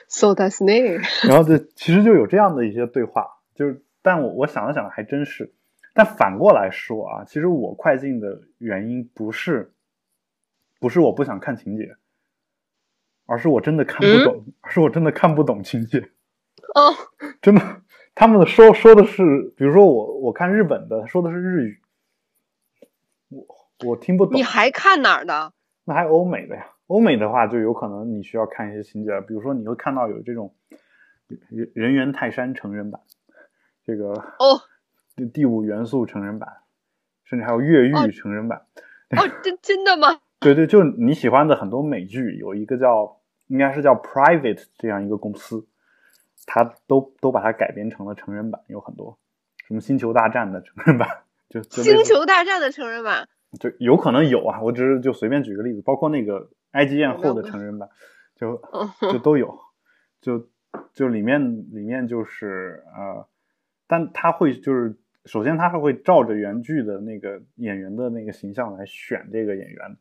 [0.07, 1.01] ，so that's name。
[1.27, 5.53] 然后这其实就有这样的一些对话，就是但我我想了想还真是，
[5.93, 9.73] 但反过来说啊，其实我快进的原因不是
[10.79, 11.95] 不是我不想看情节，
[13.25, 15.99] 而是我真的看不懂，而是我真的看不懂情节。
[16.75, 16.93] 哦，
[17.41, 17.81] 真的，
[18.15, 19.23] 他们的说说的是，
[19.57, 21.79] 比如说我我看日本的说的是日语，
[23.83, 24.43] 我我听不懂你。
[24.43, 25.53] 还看哪儿的？
[25.85, 30.55] 那还有欧美的呀，欧美的话就有可能你需要看一些情节，比如说你会看到有这种
[31.49, 33.01] 人人猿泰山成人版，
[33.85, 34.61] 这个哦
[35.15, 36.49] 第第五元素成人版，
[37.25, 38.65] 甚至还有越狱哦成人版。
[39.17, 40.21] 哦，真真的吗？
[40.39, 45.67] 对对，就你喜欢的很多美剧，有一个叫应该是叫 Private 这样一个公司，
[46.45, 49.17] 它都都把它改编成了成人版，有很多
[49.67, 51.09] 什么星球大战的成人版，
[51.49, 53.27] 就就星球大战的成人版。
[53.59, 57.89] 就有可能有啊，我只是就随便举个例子，包括那个埃及艳后的成人版，
[58.35, 59.59] 就嗯就都有，
[60.21, 60.47] 就
[60.93, 61.39] 就里面
[61.71, 63.27] 里面就是呃，
[63.87, 69.97] 但他会就是首先他是会照着原剧的那个演员的那个形象来选这个演员，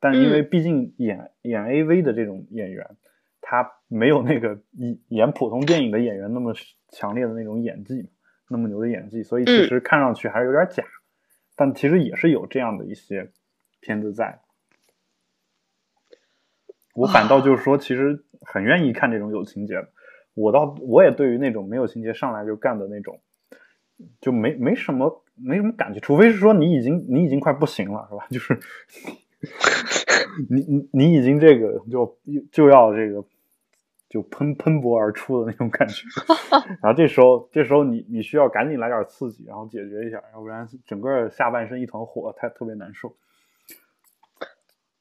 [0.00, 2.96] 但因为毕竟演、演 AV 的这种演员，
[3.40, 6.54] 他没有那个演演普通电影的演员那么
[6.88, 8.08] 强烈的那种演技，
[8.48, 10.82] 那么牛的演技，所以其实看上去还是有点假。
[11.56, 13.32] 但其实也是有这样的一些
[13.80, 14.40] 片子在。
[16.94, 19.88] 我反倒就是说，其实很愿意看这种有情节的。
[20.34, 23.20] 我倒我也对于那种没有情节上来就干的那种，
[24.20, 28.26] 就没没什么没什么感觉，除非是说你已经你已经快不行了，是吧？
[28.30, 28.58] 就是
[30.50, 32.18] 你你你已经这个就
[32.52, 33.24] 就要这个
[34.16, 36.06] 就喷喷薄而出的那种感觉，
[36.80, 43.14] 然后这时候这时候你你需要赶紧来点刺激，然后解决一下，要不然整个下半身一团火，太特别难受。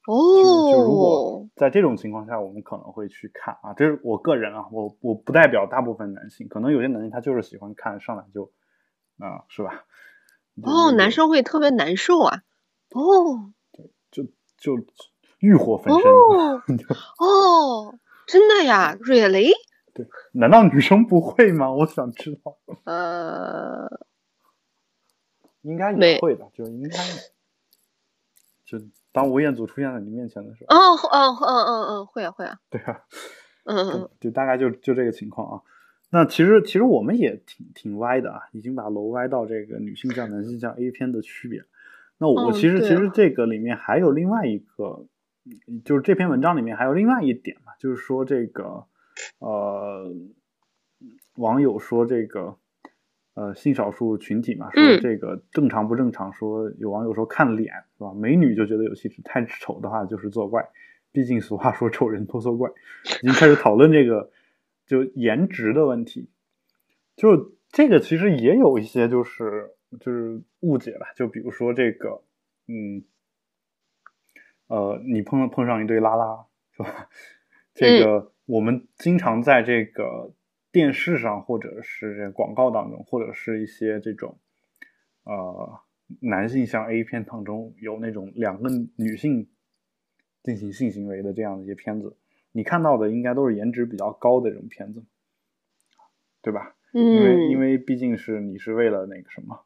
[0.06, 8.51] 就就如果哦，在这种情况下，我们可能会去看啊，这是我个人啊，我我不代表大部分男性，可能有些男性他就是喜欢看上来就
[9.17, 9.86] 啊、是吧？
[10.62, 12.41] 哦，男生会特别难受啊。
[12.93, 13.54] 哦
[14.12, 14.23] 就
[14.58, 14.86] 就
[15.39, 16.04] 欲火焚身。
[16.12, 16.62] 哦
[17.17, 17.95] 哦，
[18.27, 19.51] 真的呀？Really？
[19.93, 21.71] 对难道女生不会吗？
[21.71, 23.88] 我想知道，呃，
[25.61, 26.97] 应该没也会的，就应该
[28.65, 28.77] 就
[29.11, 32.99] 当吴彦祖出现在你面前的时候，哦哦哦哦哦，会啊会啊，对啊，
[33.65, 35.61] 嗯 嗯就就大概就就这个情况啊。
[36.11, 41.63] 那其实其实我们也挺挺歪的啊，已经把楼歪到这个女性向、男性向 A 片的区别。
[42.17, 45.07] 那我嗯其实、对其实这个里面还有另外一个，嗯
[45.84, 48.86] 就是这篇文章里面还有另外一点嘛，就是说这个
[49.39, 50.13] 呃，
[51.36, 52.58] 网友说这个
[53.36, 56.34] 呃性少数群体嘛，说嗯这个正常不正常？
[56.34, 58.13] 说有网友说看脸是吧？
[58.13, 60.67] 美女就觉得有气质，太丑的话就是作怪。
[61.12, 62.69] 毕竟俗话说丑人多作怪，
[63.21, 64.31] 已经开始讨论这个
[64.86, 66.29] 就颜值的问题。
[67.15, 72.21] 就这个其实也有一些就是就是误解吧，就比如说这个
[72.67, 73.03] 嗯
[74.67, 77.10] 呃，你碰碰上一对拉拉是吧？
[77.73, 80.34] 这个我们经常在这个
[80.71, 84.38] 电视上或者是这广告当中，或者是一些这种
[85.23, 85.80] 呃
[86.19, 89.49] 男性向 A 片当中有那种两个女性
[90.43, 92.15] 进行性行为的这样的一些片子，
[92.51, 95.04] 你看到的应该都是颜值比较高的这种片子，
[96.41, 96.75] 对吧？
[96.91, 99.65] 因为嗯，因为毕竟是你是为了那个什么，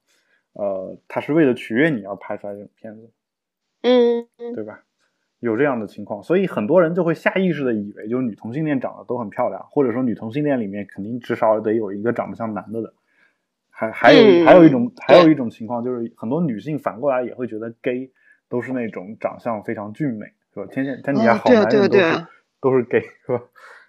[0.54, 3.12] 呃，他是为了取悦你而拍出来这种片子，
[3.82, 4.84] 嗯对吧？
[5.40, 12.94] 有这样的情况，所以很多人就会下意识的以为，就是女同性恋长得都很漂亮，或者说女同性恋里面肯定至少得有一个长得像男的的。
[13.72, 18.12] 还还有、嗯还有一种还有一种情况，就是很多女性反过来也会觉得 gay
[18.50, 20.66] 都是那种长相非常俊美，是吧？
[20.70, 23.42] 天下天底下好男人都是、对啊对啊都是 gay，是吧？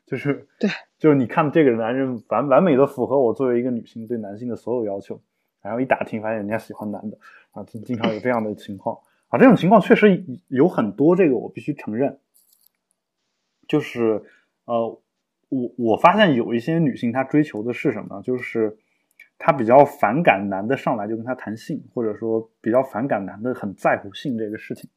[0.07, 5.21] 就是对，就是你看这个男人完完美的符合我作为一个女性对男性的所有要求，
[5.61, 7.19] 然后一打听发现人家喜欢男的
[7.51, 8.97] 啊，经经常有这样的情况
[9.31, 12.19] 啊，这种情况确实有很多，这个我必须承认，
[13.67, 14.23] 就是
[14.65, 15.01] 呃，
[15.49, 18.21] 我我发现有一些女性她追求的是什么？
[18.23, 18.77] 就是
[19.39, 24.91] 她比较反感男的上来就跟她谈性，或者说比较反感男的很在乎性这个事情。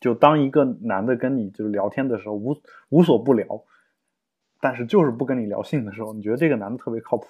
[0.00, 3.46] 就当一个男的跟你就是聊天的时候无无所不聊，
[4.58, 7.26] 但是就是不跟你聊性的时候，你觉得这个男的特别靠谱。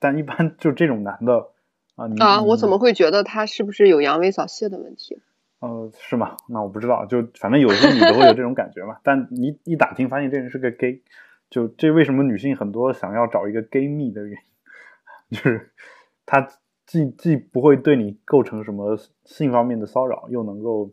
[0.00, 1.53] 但一般就这种男的
[1.96, 5.20] 啊，你啊，我怎么么会觉得他是不是有阳痿早泄的问题？
[5.60, 6.36] 呃是吗？
[6.48, 8.98] 那我不知道，就反正有些女的会有这种感觉嘛。
[9.02, 11.02] 但你一打听发现这人是个 gay，
[11.48, 14.38] 就这为什么女性很多想要找一个 gay 蜜的原
[15.30, 15.72] 因， 就是
[16.26, 16.48] 他
[16.84, 20.90] 既既不会对你构成什么性方面的骚扰，又能够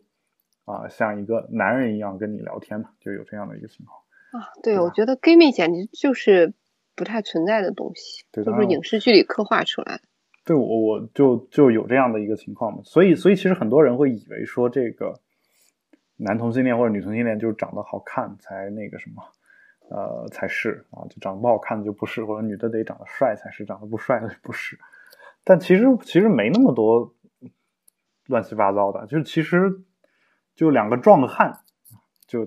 [0.64, 4.00] 啊像一个男人一样跟你聊天嘛，就有这样的一个情况。
[4.30, 6.54] 啊，对，对我觉得 gay 蜜简直就是
[6.94, 10.02] 不太存在的东西，对当然都是影视剧里刻画出来的。
[10.44, 15.20] 对我我就就有这样的一个情况嘛，所以所以其实很多人会以为说这个
[16.16, 19.22] 男同性恋或者女同性恋就是长得好看才那个什么，
[19.88, 24.78] 呃才是啊，就长得不好看的就不是，或者女的得长得帅才是，长得不帅的不是。
[25.44, 27.14] 但其实其实没那么多
[28.26, 29.82] 乱七八糟的，就是其实
[30.54, 31.60] 就两个壮汉，
[32.26, 32.44] 就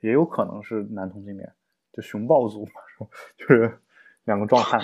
[0.00, 1.52] 也有可能是男同性恋，
[1.92, 3.06] 就熊抱族嘛，
[3.38, 3.78] 就是
[4.24, 4.80] 两个壮汉。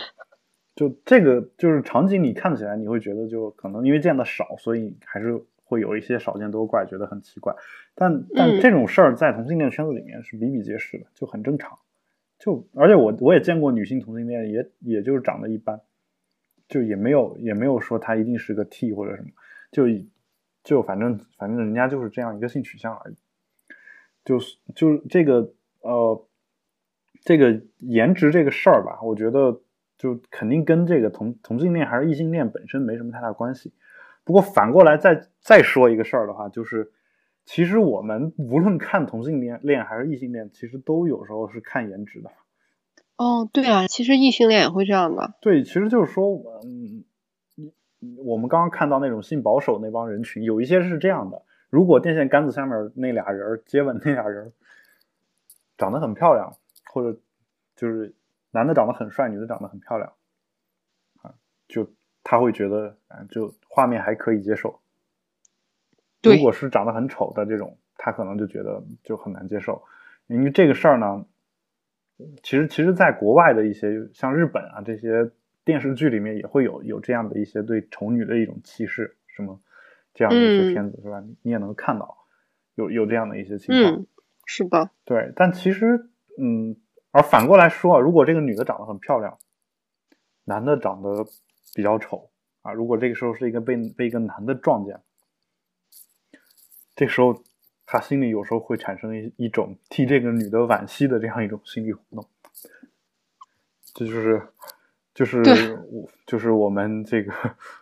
[0.75, 7.55] 就这个就是场景，你看起来你会觉得就可能因为见的少，所以还是会有一些少见多怪，觉得很奇怪。
[7.95, 11.79] 但但嗯这种事儿在同性恋圈子里面是比比皆是的，就很正常。
[12.39, 15.81] 就而且我我也见过女性同性恋，也也就是长得一般，
[16.69, 19.29] 就也没有也没有说他一定是个 T 或者什么，
[19.71, 19.85] 就
[20.65, 23.15] 就反正反正人家就是这样一个性取向而已。
[24.25, 26.27] 就是就是这个呃，
[27.25, 29.61] 这个颜值这个事儿吧，我觉得
[30.03, 33.73] 就肯定跟这个同同性恋还是异性恋本身没什么太大关系。
[34.25, 36.91] 不过反过来再再说一个事儿的话，就是
[37.45, 42.33] 其实我们无论看同性恋恋还是异性恋，其实都有时候是看颜值的。
[43.17, 45.35] 哦，对啊，其实异性恋也会这样的。
[45.41, 46.33] 对，其实就是说，
[46.65, 47.05] 嗯，
[48.25, 54.53] 我们刚刚看到那种性保守那帮人群，有一些是这样的：如果电线杆子下面那俩人接吻那俩人
[55.79, 56.57] 长得很漂亮，
[56.93, 57.21] 或者
[57.77, 58.13] 就是
[58.53, 60.13] 男的长得很帅，女的长得很漂亮，
[61.23, 61.35] 啊，
[61.67, 61.91] 就
[62.23, 64.79] 他会觉得啊，就画面还可以接受。
[66.23, 69.83] 如果是长得很丑的这种，他可能就觉得就很难接受，
[70.29, 71.27] 因为这个事儿呢，
[72.43, 75.31] 其实其实，在国外的一些像日本啊这些
[75.65, 79.61] 电视剧里面也会有有这样的一些对丑女的一种歧视，什么
[80.15, 81.25] 这样的一些嗯片子、是吧？
[81.43, 82.19] 你也能看到
[82.77, 83.95] 有有这样的一些情况。
[83.95, 84.07] 嗯，
[84.47, 84.91] 是的。
[85.05, 86.77] 对，但其实，嗯，
[87.13, 89.39] 而反过来说啊，如果这个女的长得很漂亮，
[90.45, 91.25] 男的长得
[91.75, 92.31] 比较丑
[92.63, 95.01] 啊，如果这个时候是一个被被一个男的撞见，
[96.97, 97.43] 这时候
[97.87, 102.27] 他心里有时候会产生一一种替这个女的惋惜的这样一种心理活动，
[103.95, 104.43] 这就是
[105.15, 107.33] 就是我就是我们这个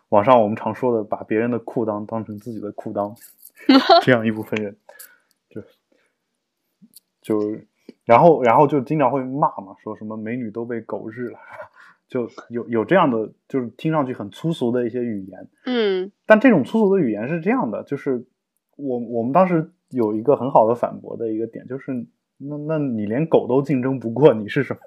[0.08, 3.16] 网上我们常说的，把别人的裤裆当成自己的裤裆，
[4.02, 4.76] 这样一部分人，
[5.48, 5.62] 就
[7.22, 7.58] 就
[8.04, 11.38] 然后然后就经常会骂嘛，说什么美女都被狗日了，
[12.08, 18.24] 就有有这样的就是听上去很粗俗的一些语言，嗯但这种粗俗的语言是这样的，就是
[18.76, 21.92] 我我们当时有一个很好的反驳的一个点，就是
[22.38, 24.80] 那那你连狗都竞争不过，你是什么？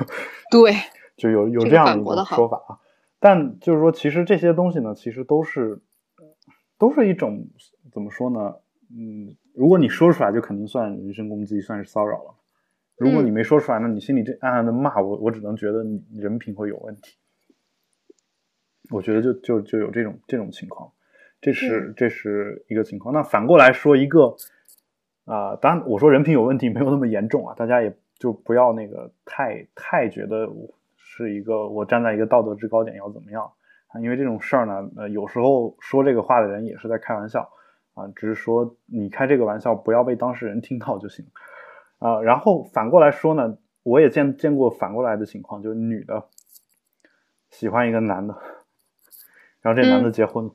[0.50, 0.72] 对，
[1.16, 2.78] 就有有这样的一种反驳得好说法啊。
[3.18, 5.80] 但就是说，其实这些东西呢，其实都是
[6.78, 7.46] 都是一种
[7.90, 8.54] 怎么说呢？
[8.90, 12.34] 嗯，如果你说出来，就肯定算人身攻击，算是骚扰了。
[12.96, 17.18] 如果你嗯没说出来，那你心里这暗暗的骂我，我只能觉得你人品会有问题。
[18.90, 20.92] 我觉得就就就有这种这种情况，
[21.40, 23.12] 这是这是一个情况。
[23.12, 24.36] 那反过来说一个
[25.24, 33.42] 啊、当然我说人品有问题没有那么严重啊，大家也就不要那个太太觉得我是一个我站在一个道德制高点要怎么样
[33.88, 37.50] 啊，因为这种事儿呢，呃，有时候说这个话的人也是在开玩笑
[37.94, 41.26] 啊，只是说你开这个玩笑不要被当事人听到就行
[41.98, 42.20] 啊。
[42.22, 46.28] 然后反过来说呢，我也见见过反过来的情况，就是女的
[47.50, 48.34] 喜欢一个男的，
[49.60, 50.54] 然后这男的嗯结婚了，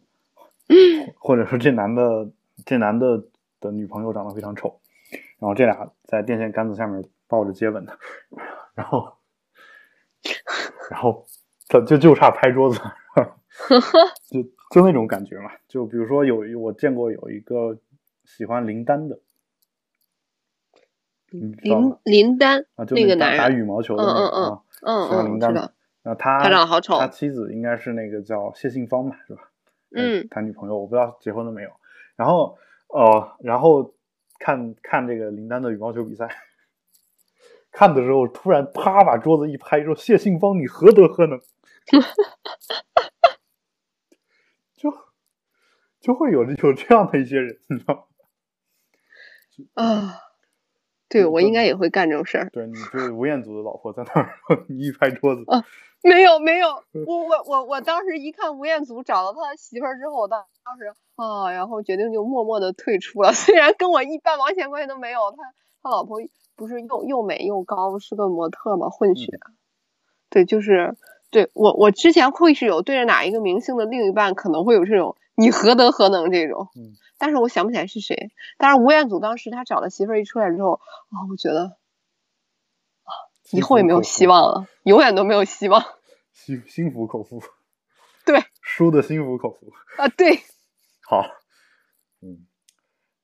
[1.20, 2.30] 或者说这男的
[2.66, 3.24] 这男的
[3.60, 4.80] 的女朋友长得非常丑，
[5.40, 7.98] 然后这俩在电线杆子下面抱着接吻的，
[8.76, 9.14] 然后
[10.90, 11.26] 然后
[11.68, 12.80] 他就就差拍桌子，
[14.30, 15.52] 就就那种感觉嘛。
[15.68, 17.78] 就比如说有我见过有一个
[18.26, 19.20] 喜欢林丹的，
[21.32, 21.98] 林？
[22.04, 25.72] 林丹啊，就那个男人打，羽毛球的嗯那个嗯啊，嗯嗯，喜欢林丹我知道，
[26.04, 29.42] 然后他他长得好丑他妻子应该是那个叫谢杏芳吧，是吧？
[29.96, 31.70] 嗯他女朋友我不知道结婚了没有。
[32.16, 32.58] 然后
[32.88, 33.94] 呃，然后
[34.40, 36.28] 看看这个林丹的羽毛球比赛，
[37.72, 41.40] 看的时候突然啪把桌子一拍，说：“谢杏芳，你何德何能？
[44.76, 44.92] ”就
[46.00, 48.04] 就会有有这样的一些人，你知道吗？
[49.84, 50.20] 啊，
[51.12, 52.50] 对我应该也会干这种事儿。
[52.52, 54.34] 对你就是吴彦祖的老婆在那儿，
[54.70, 55.44] 你一拍桌子。
[55.48, 55.64] 啊，
[56.02, 56.70] 没有没有，
[57.06, 63.34] 我我我我当时一看吴彦祖找到他媳妇儿之后，当当时啊，然后决定就默默的退出了。
[63.36, 65.38] 虽然跟我一半毛钱关系都没有，他
[65.84, 66.18] 他老婆
[66.56, 69.40] 不是又又美又高，是个模特嘛，混血。
[70.30, 70.96] 对，就是
[71.30, 78.32] 对我我之前会是有对着哪一个明星的另一半可能会有这种你何德何能这种，嗯，但是我想不起来是谁。
[78.58, 80.74] 但是吴彦祖当时他找的媳妇儿一出来之后
[81.10, 81.78] 啊，我觉得
[83.04, 83.12] 啊，
[83.52, 85.84] 以后也没有希望了，永远都没有希望。
[86.34, 87.42] 心 心服口服，
[88.26, 90.40] 对，输的心服口服啊，对，
[91.08, 91.24] 好，
[92.22, 92.48] 嗯，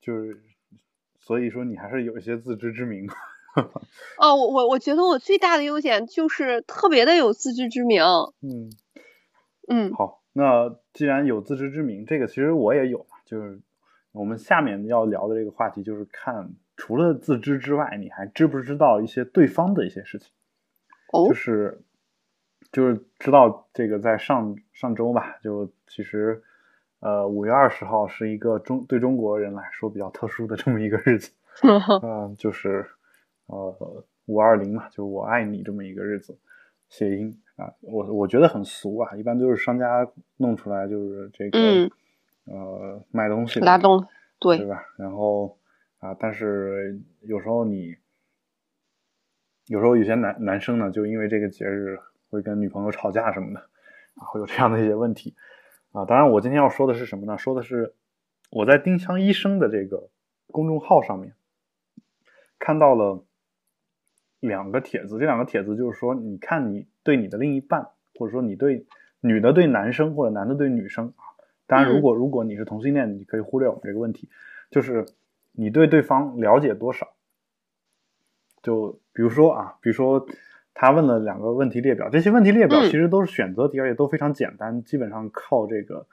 [0.01, 0.43] 就是
[1.19, 3.07] 所以说你还是有一些自知之明。
[4.19, 8.03] 哦，我我我觉得我最大的优点就是特别的有自知之明。
[8.41, 8.69] 嗯
[9.67, 13.59] 嗯，好，那既然有自知之明，这个其实我也有嘛，就是
[14.11, 20.31] 我们下面要聊的这个话题就是看除了自知之外，你还知不知道一些对方的一些事情？
[21.13, 21.79] 哦，就是
[22.71, 26.41] 就是知道这个在上上周吧，就其实
[26.99, 31.31] 呃五月二十号是一个中对中国人来说比较特殊的这么一个日子，
[32.01, 32.83] 嗯，就是。
[33.49, 36.37] 呃，五二零嘛，就我爱你这么一个日子，
[36.89, 41.57] 谐音啊，我我觉得很俗啊，一般都是商家弄出来，就是这个，
[42.45, 44.07] 呃，卖东西拉动，
[44.39, 44.85] 对对吧？
[44.97, 45.57] 然后
[45.97, 47.95] 啊，但是有时候你，
[49.65, 51.97] 有时候有些男男生呢，就因为这个节日
[52.29, 55.35] 会跟女朋友吵架什么的，啊，会有这样的一些问题
[55.93, 56.05] 啊。
[56.05, 57.37] 当然，我今天要说的是什么呢？
[57.39, 57.95] 说的是
[58.51, 60.09] 我在丁香医生的这个
[60.51, 61.33] 公众号上面
[62.59, 63.23] 看到了。
[64.39, 68.85] 两个帖子，这两个帖子就是说，你看你对你的另一半，或者说你对
[69.21, 71.23] 女的对男生或者男的对女生啊，
[71.65, 74.27] 当然如果如果你是同性恋，你可以忽略我们这个问题，
[74.69, 75.05] 就是
[75.53, 77.07] 你对对方了解多少。
[78.61, 80.27] 就比如说啊，比如说
[80.73, 86.05] 他问了两个问题列表，这些问题列表其实都是选择题，而且都非常简单，基本上靠这个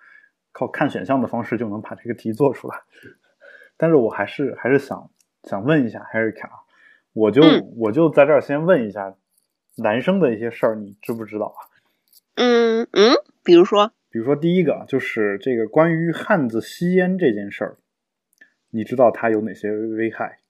[0.52, 2.78] 靠看选项的方式就能把这个题做出来。
[3.76, 5.10] 但是我还是还是想
[5.42, 6.62] 想问一下 Harry 啊。
[7.12, 7.42] 我就
[7.76, 9.14] 我就在这儿先问一下，
[9.76, 11.60] 男生的一些事儿，你知不知道啊？
[12.36, 17.76] 嗯嗯，比如说，比如说第一个就是这个关于汉子吸烟这件事儿，
[18.70, 20.40] 你知道它有哪些危害？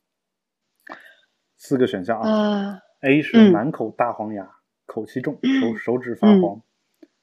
[1.56, 4.50] 四个选项啊，A 是满口大黄牙，
[4.86, 6.60] 口气重，手手指发黄，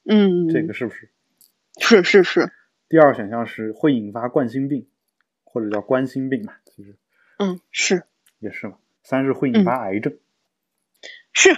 [0.04, 1.10] 嗯，这个是不是？
[1.78, 2.52] 是是是。
[2.88, 4.88] 第二选项是会引发冠心病，
[5.44, 6.96] 或者叫冠心病吧，其实，
[7.38, 8.02] 嗯，是，
[8.40, 8.78] 也是嘛。
[9.02, 10.16] 三是会引发癌症，
[11.32, 11.56] 是。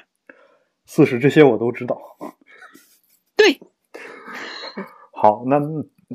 [0.87, 2.01] 四十这些我都知道。
[3.37, 3.61] 对。
[5.13, 5.61] 好，那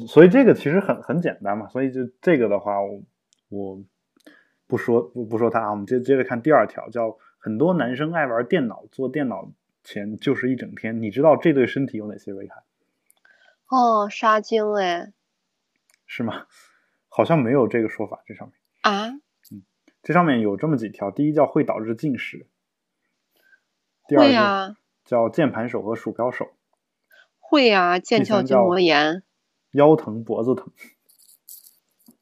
[0.08, 3.02] 所以这个其实很很简单嘛，所以就这个的话，我
[3.50, 3.84] 我
[4.68, 9.52] 不说不不说它啊，我们接接着看第二条，叫很多男生爱玩电脑，坐电脑
[9.84, 12.64] 前就是一整天，你知道这对身体有哪些危害？
[13.68, 15.12] 哦，杀精哎。
[16.06, 16.46] 是吗？
[17.08, 19.08] 好像没有这个说法，这上面啊。
[19.08, 19.22] 嗯
[20.02, 22.48] 这上面有这么几条，第一叫会导致近视，
[24.10, 26.48] 第二呀，叫键盘手和鼠标手，
[27.40, 29.22] 会呀，腱鞘筋膜炎，
[29.72, 30.74] 腰疼脖子疼，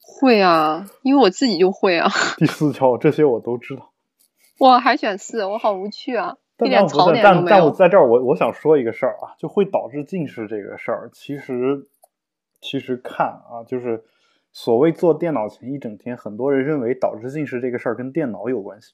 [0.01, 2.09] 会啊，因为我自己就会啊。
[2.37, 3.93] 第四条，这些我都知道。
[4.59, 7.45] 我还选四，我好无趣啊，一点槽点都没有。
[7.45, 11.87] 但但我在这儿，我我想说一个事儿啊，就会导致近视这个事儿，其实
[12.59, 14.03] 其实看啊，就是。
[14.53, 18.93] 所谓坐电脑前一整天，很多人认为导致近视这个事儿跟电脑有关系。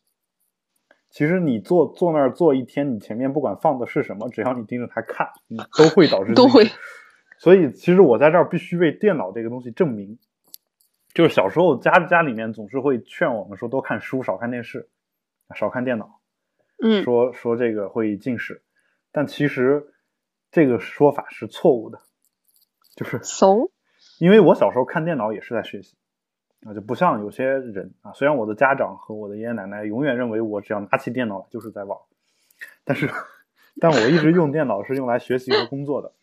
[1.14, 6.66] 其实你坐坐那儿坐一天，你前面不管放的是什么，只要你盯着它看，你都会导致 都会。
[7.38, 10.18] 所以其实我在这儿必须为电脑这个东西证明。
[11.14, 14.90] 就是小时候家家里面总是会劝我们说多看书，少看电视，
[15.56, 16.20] 少看电脑。
[16.82, 17.04] 嗯。
[17.04, 18.64] 说说这个会近视，
[19.12, 19.94] 但其实
[20.50, 22.00] 这个说法是错误的。
[22.96, 23.70] 就是怂。
[24.20, 25.96] 因为我小时候看电脑也是在学习，
[26.66, 31.98] 啊，就不像有些人啊，虽然我的家长和我的爷爷奶奶永远认为我只要拿起电脑就是在玩，
[32.84, 33.10] 但是，
[33.80, 36.14] 但我一直用电脑是用来学习和工作的。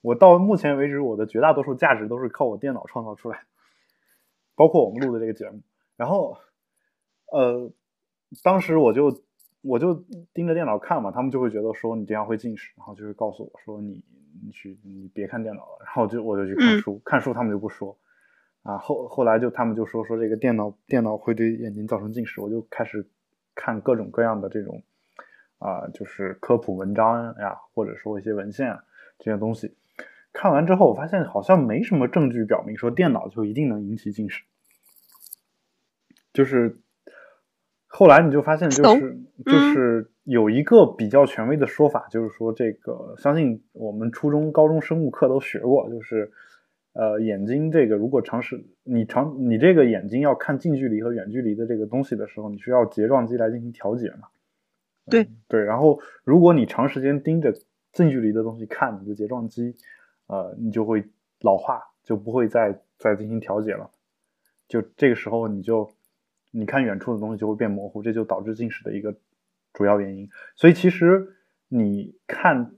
[0.00, 3.42] 我到目前为止，我的绝大多数价值都是靠我电脑创造出来，
[4.54, 5.60] 包括我们录的这个节目。
[5.96, 6.38] 然后，
[7.32, 7.70] 呃，
[8.42, 9.22] 当时我就
[9.62, 14.02] 我就盯着电脑看嘛，他们就会觉得说你这样会近视，然后就会告诉我说你。
[14.42, 17.98] 你去，你别看电脑了，然后就我就去看书，看书他们就不说，
[18.62, 23.06] 啊后后来就他们就说说这个电脑电脑会对眼睛造成近视，我就开始
[23.54, 24.82] 看各种各样的这种
[25.58, 28.84] 啊就是科普文章呀，或者说一些文献啊
[29.18, 29.74] 这些东西，
[30.32, 34.42] 看完之后我发现好像没什么证据表明说电脑就一定能引起近视，
[36.32, 36.78] 就是
[37.86, 46.30] 后来你就发现，就是就是有一个比较权威的说法，就是说这个，相信我们初中、高中生物课都学过，就是
[46.92, 54.28] 呃，眼睛这个如果长时你长你这个眼睛要看近距离和远距离的这个东西的时候，你需要睫状肌来进行调节嘛。
[55.06, 57.52] 对嗯对，然后如果你长时间盯着
[57.92, 59.76] 近距离的东西看，你的睫状肌
[60.26, 61.04] 呃，你就会
[61.40, 63.90] 老化，就不会再再进行调节了。
[64.68, 65.90] 就这个时候你就
[66.50, 69.16] 你看远处的东西就会变模糊，这就导致近视的一个
[69.72, 70.28] 主要原因。
[70.56, 71.36] 所以其实
[71.68, 72.72] 你看，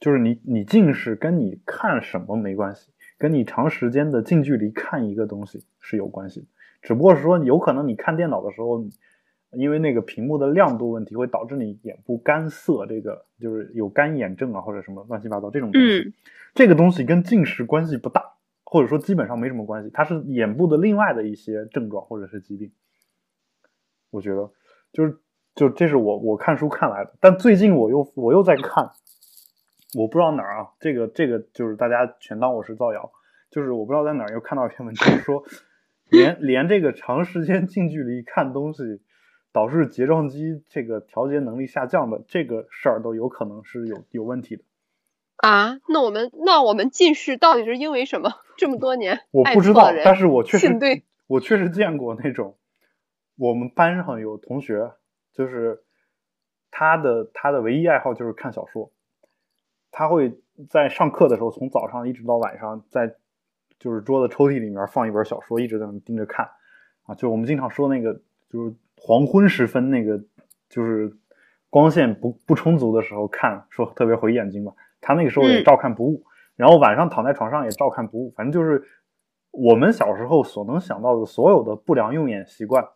[0.00, 6.46] 就是你你近视跟你看什么没关系，跟你长时间的近距离看一个东西是有关系的。
[6.80, 8.82] 只不过是说，有可能你看电脑的时候，
[9.52, 15.98] 因为那个屏幕的亮度问题，会导致你眼部干涩，这个就是有干眼症啊或者什么乱七八糟这种东西。
[16.08, 16.12] 嗯
[16.52, 18.24] 这个东西跟近视关系不大，
[18.64, 22.72] 或者说基本上没什么关系，它是眼部的另外的一些症状或者是疾病。
[24.10, 24.50] 我觉得
[24.92, 25.18] 就是
[25.54, 28.90] 就这是我我看书看来的，但最近我又我又在看，
[29.98, 33.10] 我不知道哪儿啊，这个这个就是大家全当我是造谣，
[33.50, 35.44] 就是我不知道在哪儿又看到一篇文章说，
[36.10, 39.02] 连连这个长时间近距离看东西。
[39.52, 44.62] 导致睫状肌这个调节能力下降的这个事儿都有可能是有有问题的。
[45.38, 48.30] 啊，那我们那我们近视到底是因为什么？
[48.56, 50.78] 这么多年我不知道但是我确实
[51.26, 52.58] 我确实见过那种，
[53.36, 54.92] 我们班上有同学，
[55.32, 55.82] 就是
[56.70, 58.92] 他的他的唯一爱好就是看小说，
[59.90, 60.38] 他会
[60.68, 63.14] 在上课的时候从早上一直到晚上，在
[63.78, 66.48] 就是桌子抽屉里面放一本小说，一直在那盯着看，
[67.04, 70.22] 啊，就我们经常说那个就是黄昏时分那个
[70.68, 71.16] 就是
[71.70, 76.24] 光线不不充足的时候看，说特别毁眼睛嘛，他那个时候也嗯照看不误。
[76.56, 78.84] 然后晚上躺在床上也照看不误，反正就是
[79.50, 82.86] 我们小时候所能想到的所有的不良用眼习惯，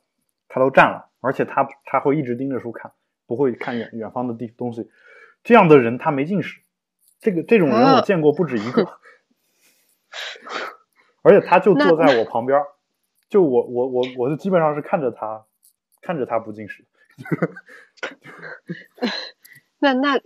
[0.48, 2.92] 他都占了，而且他他会一直盯着书看，
[3.26, 4.90] 不会看远远方的地东西。
[5.42, 6.60] 这样的人他没近视，
[7.24, 8.86] 这个这种人我啊见过不止一个，
[11.22, 12.66] 而且他就坐在我旁边儿，
[13.30, 15.46] 就我我我我就基本上是看着他，
[16.02, 16.84] 看着他不近视。
[19.78, 20.20] 那那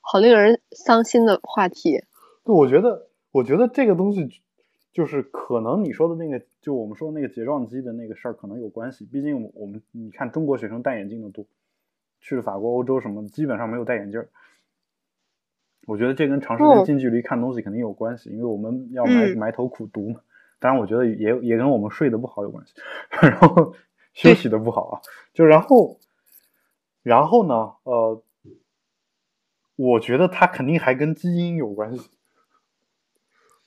[0.00, 2.04] 好令人伤心的话题。
[2.44, 4.40] 对，我觉得，我觉得这个东西
[4.92, 9.04] 就是可能你说的那个，就我们说的那个睫状肌的那个事儿可能有关系。
[9.04, 11.44] 毕竟我们你看中国学生戴眼镜的多，
[12.20, 14.28] 去了法国、欧洲什么基本上没有戴眼镜儿。
[15.86, 20.20] 我觉得这跟长时间哦近距离看东西肯定有关系，因为我们要埋、嗯埋头苦读嘛。
[20.58, 22.72] 当然，我觉得也也跟我们睡得不好有关系，
[23.20, 23.74] 然后
[24.14, 25.00] 休息的不好啊。
[25.34, 25.98] 就然后，
[27.02, 28.22] 然后呢，呃，
[29.76, 32.08] 我觉得他肯定还跟基因有关系。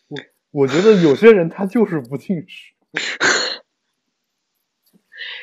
[0.07, 0.17] 我
[0.51, 2.73] 我觉得有些人他就是不近视，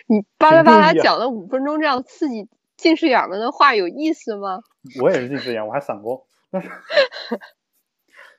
[0.08, 4.62] 你巴拉巴拉讲了五分钟这样刺激近视眼儿们的话，有意思吗？
[5.00, 6.20] 我也是近视眼，我还散光，
[6.55, 6.70] 但是，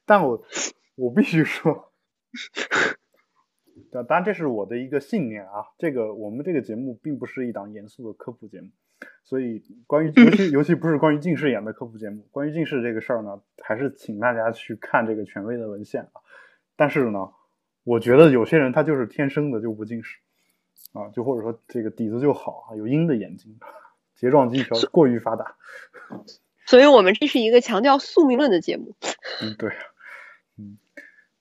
[0.06, 0.42] 但我
[0.96, 1.92] 我必须说，
[3.92, 5.66] 当当然这是我的一个信念啊。
[5.78, 8.70] 这个我们这个节目并不是一档严肃的科普节目，
[9.26, 16.22] 所以关于尤其 尤其不是关于近视眼的科普节目，关于近视这个事儿呢，还是请大家去看这个权威的文献啊。
[16.78, 17.34] 但是呢，
[17.84, 20.20] 我觉得有些人他就是天生的就不近视
[20.94, 23.60] 啊，就或者说这个底子就好啊，有鹰的眼睛，
[24.16, 25.58] 睫状肌条过于发达。
[26.66, 28.96] 所以我们这是一个强调宿命论的节目。
[29.42, 29.76] 嗯，对啊，
[30.58, 30.78] 嗯，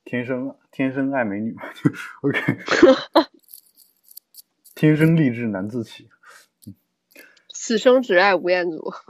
[0.05, 1.63] 天生天生爱美女嘛
[2.23, 2.59] ，OK，
[4.75, 6.09] 天生丽质难自弃。
[7.49, 8.93] 此生只爱吴彦祖。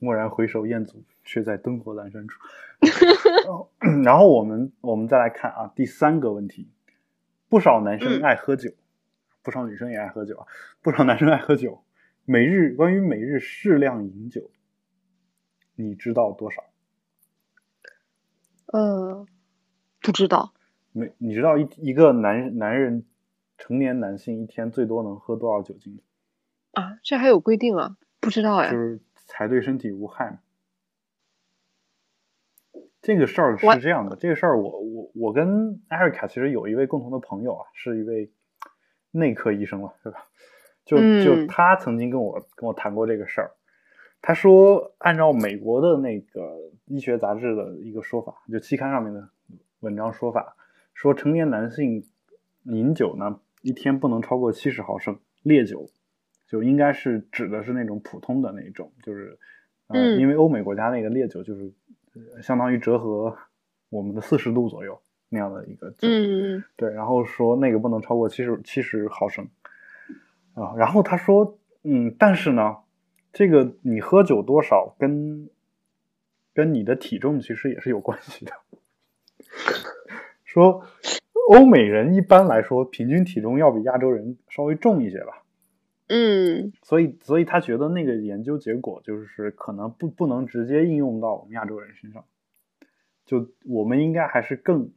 [0.00, 2.38] 蓦然回首，彦祖却在灯火阑珊处。
[4.04, 6.68] 然后我们我们再来看啊，第三个问题，
[7.48, 8.70] 不少男生嗯爱喝酒，
[9.42, 10.46] 不少女生也爱喝酒啊，
[10.82, 11.82] 不少男生爱喝酒。
[12.26, 14.50] 每日关于每日适量饮酒，
[15.74, 16.64] 你知道多少？
[18.66, 19.26] 呃，
[20.00, 20.54] 不知道。
[20.92, 23.04] 每你知道一一个男男人
[23.58, 26.00] 成年男性一天最多能喝多少酒精？
[26.72, 27.98] 啊，这还有规定啊？
[28.20, 28.76] 不知道呀就。
[28.76, 30.38] 是才对身体无害嘛。
[33.02, 38.32] 这个事儿是这样的，这个事儿我我我跟艾瑞卡其实有一位共同的朋友啊，是一位
[39.10, 40.26] 内科医生了，对吧？
[40.84, 41.46] 就就嗯。
[41.46, 43.50] 他曾经跟我跟我谈过这个事儿，
[44.20, 49.28] 他说按照美国的那个医学杂志的一个说法，就期刊上面的
[49.80, 50.56] 文章说法，
[50.92, 52.04] 说成年男性
[52.64, 55.88] 饮酒呢一天不能超过七十毫升烈酒，
[56.46, 59.38] 就应该是指的是那种普通的那种，就是，
[59.88, 60.28] 呃，因嗯。
[60.28, 61.72] 为欧美国家那个烈酒就是、
[62.14, 63.36] 呃相当于折合
[63.90, 66.62] 我们的四十度左右，那样的一个酒，嗯。
[66.76, 69.46] 对，然后说那个不能超过七十七十毫升
[70.54, 72.76] 啊，然后他说，嗯，但是呢，
[73.32, 75.50] 这个你喝酒多少跟
[76.52, 78.52] 跟你的体重其实也是有关系的。
[80.44, 80.84] 说
[81.50, 85.42] 欧美人一般来说平均体重要比亚洲人稍微重一些吧，
[86.06, 92.24] 嗯所以所以他觉得那个研究结果就是可能不不能直接应用到我们亚洲人身上，
[93.26, 94.92] 就我们应该还是更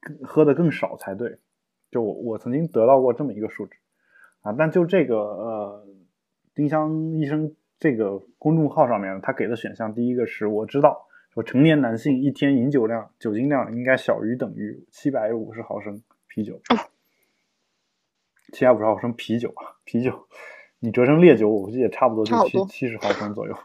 [0.00, 1.38] 更喝的更少才对。
[1.90, 3.76] 就我我曾经得到过这么一个数值
[4.42, 5.86] 啊，但就这个呃
[6.54, 16.60] 丁香医生这个公众号上面他给的选项，第一个是我知道说成年男性一天饮酒量酒精量应该小于等于七百五十毫升啤酒。
[18.52, 20.26] 七百五十毫升啤酒啊，啤酒，
[20.80, 23.56] 你折成烈酒，我估计也差不多就七七十毫升左右。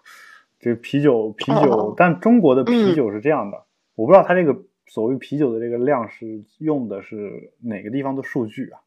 [0.59, 3.65] 这个啤酒，啤哦酒，但中国的啤嗯酒是这样的，
[3.95, 4.55] 我不知道它这个
[4.85, 8.79] 所谓啤酒的这个量是用的是哪个地方的数据啊？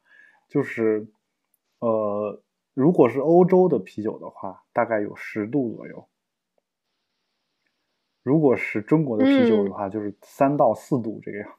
[0.47, 1.05] 就是，
[1.79, 2.41] 呃，
[2.73, 6.07] 如果是欧洲的啤酒的话，大概有十度左右；
[8.23, 11.55] 如果是中国的啤酒的嗯话，就是三到四度这个样子。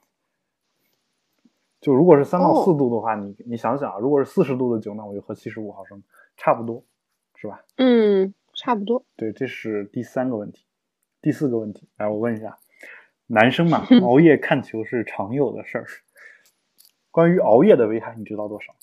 [1.80, 6.02] 就如果是三到哦四度的话，你你想想啊，如果是四十度的酒，那我就喝七十五毫升，
[6.36, 6.84] 差不多，
[7.34, 7.64] 是吧？
[7.76, 9.02] 嗯，差不多。
[9.16, 10.66] 对，这是第三个问题。
[11.22, 12.58] 第四个问题，来，我问一下，
[13.26, 15.86] 男生嘛， 熬夜看球是常有的事儿。
[17.10, 18.74] 关于熬夜的危害，你知道多少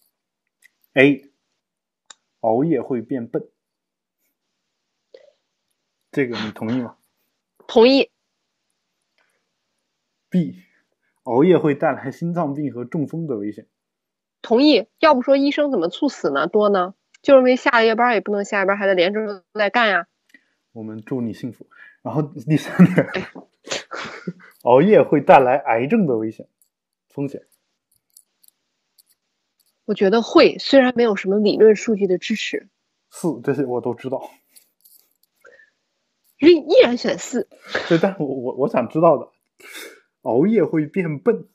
[0.97, 1.29] ？A，
[2.39, 3.47] 熬夜会变笨，
[6.11, 6.97] 这个你同意吗
[7.67, 8.09] 同意。
[10.31, 10.63] ？B，
[11.21, 13.67] 熬夜会带来心脏病和中风的危险。
[14.41, 14.87] 同意。
[14.97, 16.47] 要不说医生怎么猝死呢？
[16.47, 16.95] 多呢？
[17.21, 20.07] 就是因为下了夜班也不能下夜班，还得连着在干呀。
[20.71, 21.67] 我们祝你幸福。
[22.01, 23.07] 然后第三点，
[24.63, 26.47] 熬夜会带来癌症的危险
[27.07, 27.45] 风险。
[29.87, 32.67] 我觉得会，虽然没有什么理论数据的支持，
[33.09, 34.29] 四，这些我都知道。
[36.39, 37.47] 依依然选四。
[37.87, 39.31] 对，但我我我想知道的，
[40.23, 41.47] 熬夜会变笨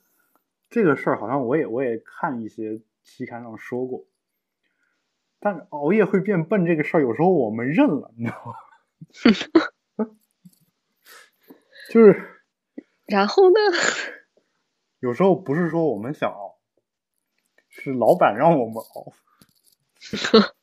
[0.71, 4.07] 这个事儿，好像我也我也看一些期刊上说过。
[5.39, 8.55] 但熬夜会变笨这个事儿，有时候我们认了，你知道吗？
[11.91, 12.41] 就是
[13.05, 13.59] 然后呢？
[14.99, 16.52] 有时候不是说我们想熬，
[17.75, 19.13] 是老板让我们熬。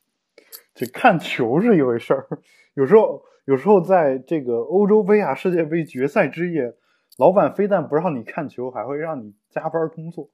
[0.73, 2.27] 这看球是一回事儿，
[2.73, 6.75] 有时候有时候在这个欧洲杯啊、世界杯决赛之夜，
[7.17, 10.29] 老板非但不让你看球，还会让你加班工作。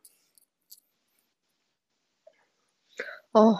[3.31, 3.57] 哦，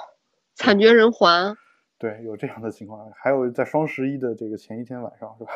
[0.54, 1.58] 惨绝人寰。
[1.98, 3.12] 对，有这样的情况。
[3.16, 5.52] 还有在双十一的这个前一天晚上，是吧？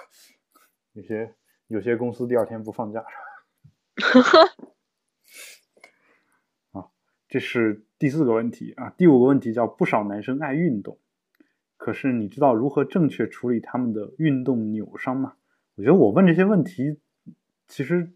[0.94, 1.36] 有些
[1.68, 3.06] 有些公司第二天不放假，
[3.98, 4.28] 是吧？
[7.32, 8.90] 啊，这是第四个问题啊。
[8.98, 11.00] 第五个问题叫不少男生爱运动，
[11.78, 15.36] 可是你知道如何正确处理他们的运动扭伤吗？
[15.76, 17.00] 我觉得我问这些问题，
[17.70, 18.12] 其实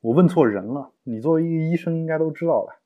[0.00, 0.92] 我问错人了。
[1.04, 2.80] 你作为一个医生，应该都知道了？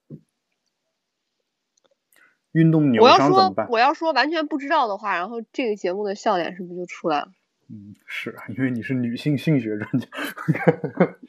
[2.52, 3.66] 运动扭我要说伤怎么办？
[3.70, 7.28] 我要说完全不知道的话，然后这个节目的笑点是不是就出来了？
[7.70, 10.06] 嗯，是啊，因为你是女性性学专家，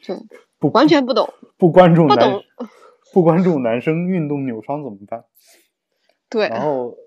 [0.06, 0.18] 对
[0.60, 1.34] 不完全不懂。
[1.58, 2.44] 不关注男不懂
[3.14, 5.26] 不关注男生运动扭伤怎么办？
[6.30, 6.98] 对，然后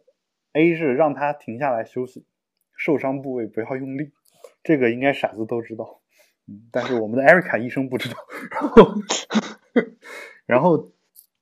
[0.53, 2.25] A 是让他停下来休息，
[2.77, 4.13] 受伤部位不要用力，
[4.63, 6.01] 这个应该傻子都知道，
[6.47, 8.17] 嗯，但是我们的艾瑞卡医生不知道。
[8.51, 8.93] 然后，
[10.47, 10.93] 然后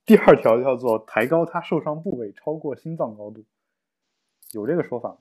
[0.04, 3.44] 第二条叫做抬高他受伤部位超过心脏高度，
[4.52, 5.18] 有这个说法吗？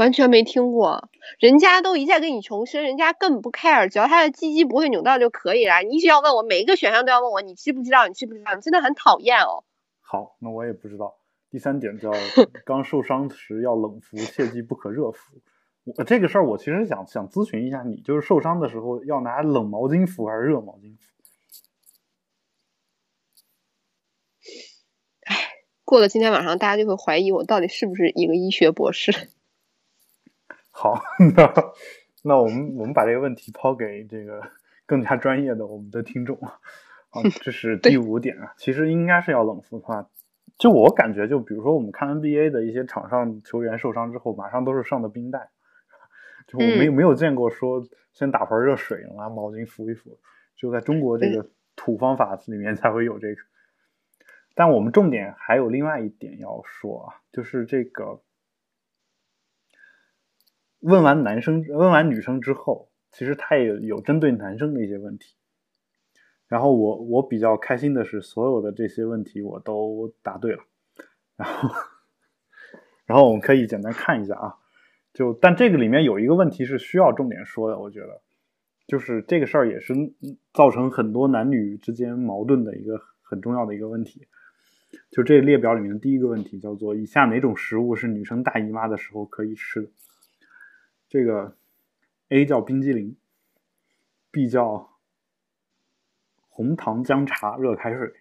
[0.00, 1.10] 完全没听过。
[1.38, 5.80] 人家都一再跟你重申，人家根本不 care，只要他的鸡鸡不会扭到就可以了。
[5.82, 8.08] 你一直要问我，每一个选项都要问我，你知不知道？
[8.08, 8.54] 你知不知道？
[8.54, 9.62] 你真的很讨厌哦。
[10.00, 11.18] 好，那我也不知道。
[11.50, 12.10] 第三点叫
[12.64, 15.34] 刚受伤时要冷敷，切记不可热敷。
[15.84, 21.12] 我这个事儿我其实想想咨询一下你，就是受伤的时候要拿冷毛巾敷还是热毛巾敷？
[25.84, 29.12] 过了今天晚上，大家就会怀疑我到底是不是一个医学博士。
[30.82, 30.98] 好，
[31.36, 31.52] 那
[32.24, 34.40] 那我们我们把这个问题抛给这个
[34.86, 36.58] 更加专业的我们的听众啊。
[37.10, 40.08] 好，这是第五点啊，其实应该是要冷敷的话，
[40.56, 45.50] 就我感觉，就比如说我们看 NBA 的一些场上球员受伤之后，马上都是上的冰袋，
[46.48, 50.18] 就我没没有见过说先打盆热水，拿毛巾敷一敷，
[50.56, 53.42] 就在中国这个土方法里面才会有这个。
[54.54, 58.22] 但我们重点还有另外一点要说啊，就是这个
[60.80, 65.36] 问完男生问完女生之后，其实他也有针对男生的一些问题。
[66.48, 70.64] 然后我我比较开心的是，所有的这些问题我都答对了。
[71.36, 71.68] 然后，
[73.06, 74.56] 然后我们可以简单看一下啊，
[75.12, 78.20] 就但这个里面有一个问题是需要重点说的，我觉得，
[78.86, 79.94] 就是这个事儿也是
[80.52, 84.26] 造成很多男女之间矛盾的一个很重要的一个问题。
[85.10, 89.88] 就这列表里面第一个问题叫做：以下哪种食物是女生大姨妈的时候可以吃的？
[91.10, 91.56] 这个
[92.28, 93.16] A 叫冰激凌
[94.30, 94.88] ，B 叫
[96.48, 98.12] 红糖姜茶热开水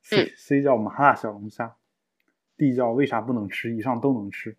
[0.00, 1.74] ，C C 叫麻辣小龙虾
[2.56, 3.74] ，D 叫为啥不能吃？
[3.74, 4.56] 以上都能吃。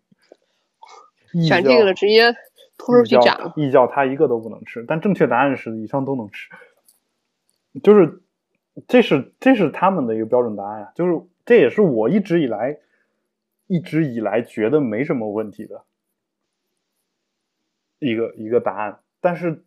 [1.48, 2.34] 选这个了，直接
[2.76, 3.54] 拖出去斩了。
[3.56, 6.50] E 叫他一个都不能吃，但正确答案是以上都能吃，
[7.82, 8.22] 就是
[8.86, 12.78] 这是这是他们的一个标准答案呀、就是这也是我一直以来
[13.66, 15.84] 一直以来觉得没什么问题的
[17.98, 19.64] 一个一个答案，但是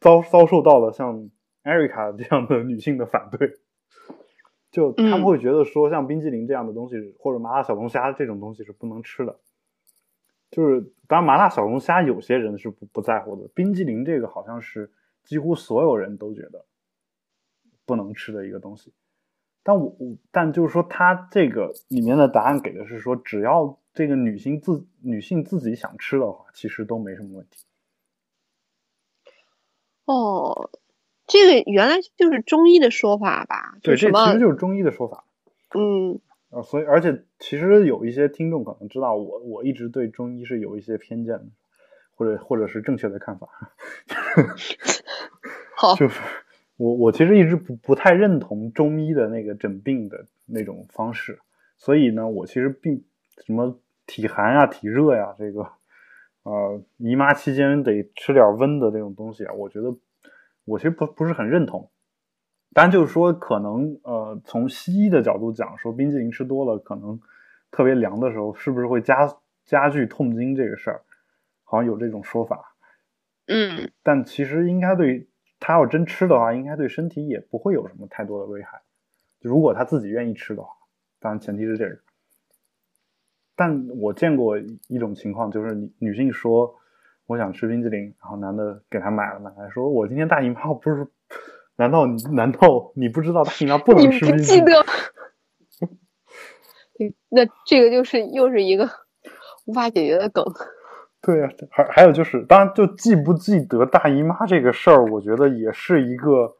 [0.00, 1.30] 遭遭受到了像
[1.62, 3.54] 艾瑞卡这样的女性的反对，
[4.70, 9.38] 就他们嗯会觉得说像冰激凌这样的东西或者麻辣小龙虾这种东西是不能吃的。
[10.48, 14.92] 就是当然麻辣小龙虾有些人是不不在乎的，冰激凌这个好像是
[15.24, 16.64] 几乎所有人都觉得
[17.84, 18.92] 不能吃的一个东西。
[19.64, 27.64] 但我我但就是说，它这个里面的答案给的是说，只要这个女性自女性自己想吃的话，其实都没什么问题。
[30.04, 30.70] 哦，
[31.26, 33.78] 这个原来就是中医的说法吧？
[33.82, 35.24] 对，这其实就是中医的说法。
[35.74, 36.20] 嗯
[36.50, 41.46] 啊，所以而且其实有一些听众可能知道我，我一直对中医是有一些偏见的，
[42.14, 43.48] 或者或者是正确的看法。
[45.74, 46.20] 好 就是
[46.76, 51.40] 我我其实一直不不太认同中医的那个诊病的那种方式，
[51.78, 53.02] 所以呢，我其实并
[53.44, 55.68] 什么体寒呀、体热呀、这个
[56.44, 59.94] 呃姨妈期间得吃点温的这种东西啊，我觉得
[60.64, 61.90] 我其实不不是很认同。
[62.72, 67.18] 当然，就是说，可能呃，从西医的角度讲，说冰激凌吃多了，可能
[67.70, 69.26] 特别凉的时候，是不是会加
[69.64, 71.02] 加剧痛经这个事儿？
[71.64, 72.74] 好像有这种说法。
[73.48, 75.28] 嗯但其实应该对
[75.58, 78.82] 他要真吃的话，应该对身体也不会有什么太多的危害。
[79.40, 80.68] 如果他自己愿意吃的话，
[81.18, 81.98] 当然前提是这个。
[83.56, 86.72] 但我见过一种情况，就是女女性说
[87.26, 91.06] 我想吃冰激凌，然后男的给她买了，买来说我今天大姨妈，不是？
[91.78, 94.64] 难道你难道你不知道大姨妈不能你不吃冰激凌？
[94.64, 94.86] 记得？
[97.28, 98.88] 那这个就是又是一个
[99.66, 100.42] 无法解决的梗。
[101.20, 106.56] 对呀、还还有就是，当然就记不记得大姨妈这个事儿，我觉得也是一个，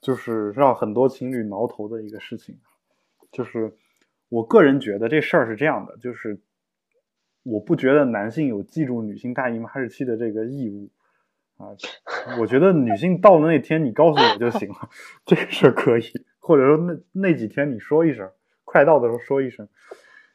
[0.00, 2.58] 就是让很多情侣挠头的一个事情。
[3.30, 3.76] 就是
[4.36, 6.38] 我个人觉得这事儿是这样的，就是
[7.42, 10.90] 我不觉得男性有记住女性大姨妈日期的这个义务
[11.56, 11.72] 啊。
[12.38, 14.90] 我觉得女性到了那天你告诉我就行了，
[15.24, 16.02] 这个事儿可以，
[16.38, 18.30] 或者说那那几天你说一声，
[18.66, 19.68] 快到的时候说一声，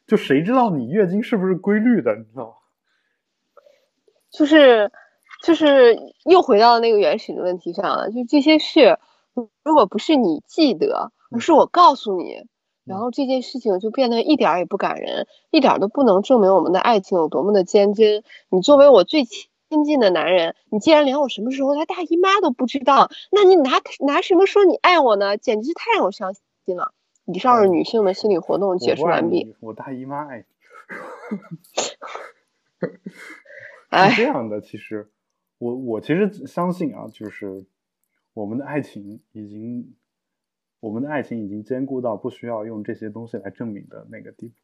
[0.04, 2.54] 就谁知道你月经是不是规律的，你知道吗？
[4.32, 4.90] 就是
[5.44, 8.98] 就是又回到那个原始的问题上了，就这些事，
[9.62, 12.48] 如果不是你记得，而是我告诉你，
[12.84, 18.24] 然后这件事情就变得一点儿也不感人，一点儿都不能证明我们的爱情有多么的坚贞。
[18.50, 23.70] 你作为我最亲近的男人，你竟然连我什么时候来大姨妈都不知道，那你拿
[24.00, 25.36] 拿什么说你爱我呢？
[25.36, 26.92] 简直是太让我伤心了。
[27.26, 29.44] 以上是女性的心理活动解释完毕。
[29.44, 30.38] 你，我大姨妈爱
[32.80, 32.86] 你。
[33.90, 35.08] 哎 是这样的，其实
[35.58, 37.64] 我我其实相信啊，就是
[38.34, 39.94] 我们的爱情已经，
[40.82, 44.54] 我们的爱情已经坚固到不需要用这些东西来证明的那个地步。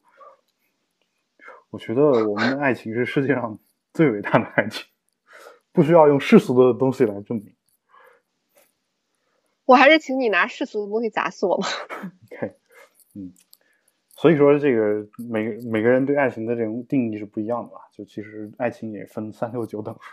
[1.70, 3.56] 我觉得我们的爱情是世界上
[3.94, 4.84] 最伟大的爱情，
[5.70, 7.54] 不需要用世俗的东西来证明。
[9.64, 11.68] 我还是请你拿世俗的东西砸死我吧。
[12.32, 12.56] OK，
[13.14, 13.32] 嗯，
[14.16, 17.82] 所以说这个每个每个人对爱情的这种定义是不一样的吧？
[17.92, 19.96] 就其实爱情也分三六九等。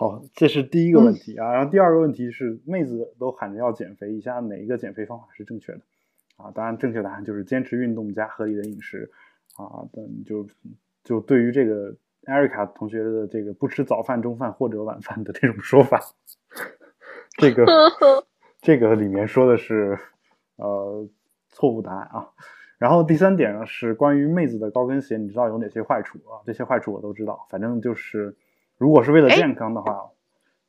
[0.00, 1.52] 好，这是第一个问题啊。
[1.52, 5.80] 然后第二个问题是，妹子都喊着要减肥，以下哪一个减肥方法是正确的？
[6.38, 9.10] 啊，当然正确答案就是坚持运动加合理的饮食
[9.58, 9.84] 啊。
[9.92, 10.46] 等就
[11.04, 11.94] 就对于这个
[12.24, 16.00] 艾瑞卡同学的这个不吃早饭、中饭或者晚饭的这种说法，
[17.36, 17.66] 这个
[18.62, 19.98] 这个里面说的是
[20.56, 21.06] 呃
[21.50, 22.30] 错误答案啊。
[22.78, 26.40] 然后第三点呢是关于妹子的高跟鞋，你知道有哪些坏处啊？
[26.46, 28.34] 这些坏处我都知道，反正就是
[28.80, 30.08] 如果是为了哎健康的话，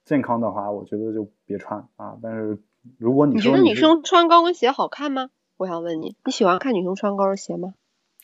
[0.03, 2.18] 健康的话我觉得就别穿啊。
[2.22, 2.59] 但是
[2.97, 5.30] 如果你你觉得女生穿高跟鞋好看吗？
[5.55, 7.74] 我想问你，你喜欢看女生穿高跟鞋吗？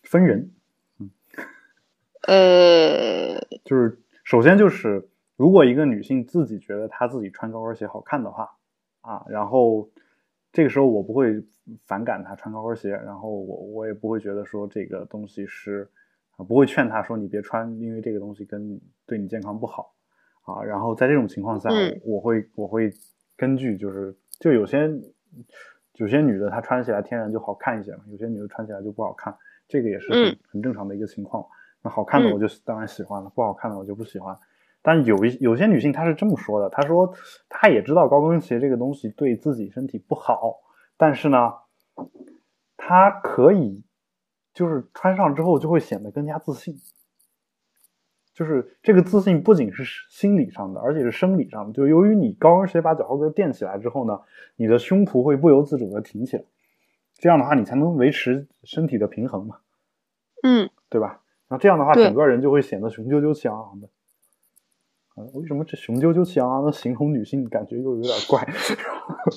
[0.04, 0.52] 分人，
[1.00, 1.10] 嗯
[2.28, 5.08] 呃，就是首先就是，
[5.38, 8.58] 如果一个女性自己觉得她自己穿高跟鞋好看的话，
[9.00, 9.90] 啊，然后
[10.52, 11.46] 这个时候我不会
[11.86, 15.90] 反感她穿高跟鞋，然后我我也不会觉得说这个东西是，
[16.38, 19.94] 啊，不会劝她说你别穿，因为这个东西跟你对你健康不好，
[20.44, 22.92] 啊，然后在这种情况下，嗯我会我会
[23.36, 24.90] 根据就是就有些
[25.96, 29.36] 有些女的她穿起来天然就好看一些嘛，有些女的穿起来就不好看，
[29.68, 31.46] 这个也是很、嗯很正常的一个情况。
[31.82, 34.36] 那好看的嗯我就当然喜欢了，不好看的我就不喜欢。
[34.82, 37.14] 但有一有些女性她是这么说的，她说
[37.50, 40.56] 她也知道高跟鞋这个东西对自己身体不好，
[40.98, 41.54] 但是呢，
[42.78, 43.84] 她可以
[44.58, 46.76] 就是穿上之后就会显得更加自信。
[48.34, 51.74] 就是这个自信不仅是心理上的，而且是生理上的。
[51.74, 54.20] 就由于你高跟鞋把脚后跟垫起来之后呢，
[54.56, 56.44] 你的胸脯会不由自主的挺起来，
[57.20, 59.58] 这样的话你才能维持身体的平衡嘛，
[60.42, 61.22] 嗯，对吧？
[61.48, 63.88] 然后这样的话，整个人就会显得雄赳赳气昂昂的。
[65.16, 68.48] 啊，为什么这雄赳赳气昂昂的形容女性感觉又有点怪？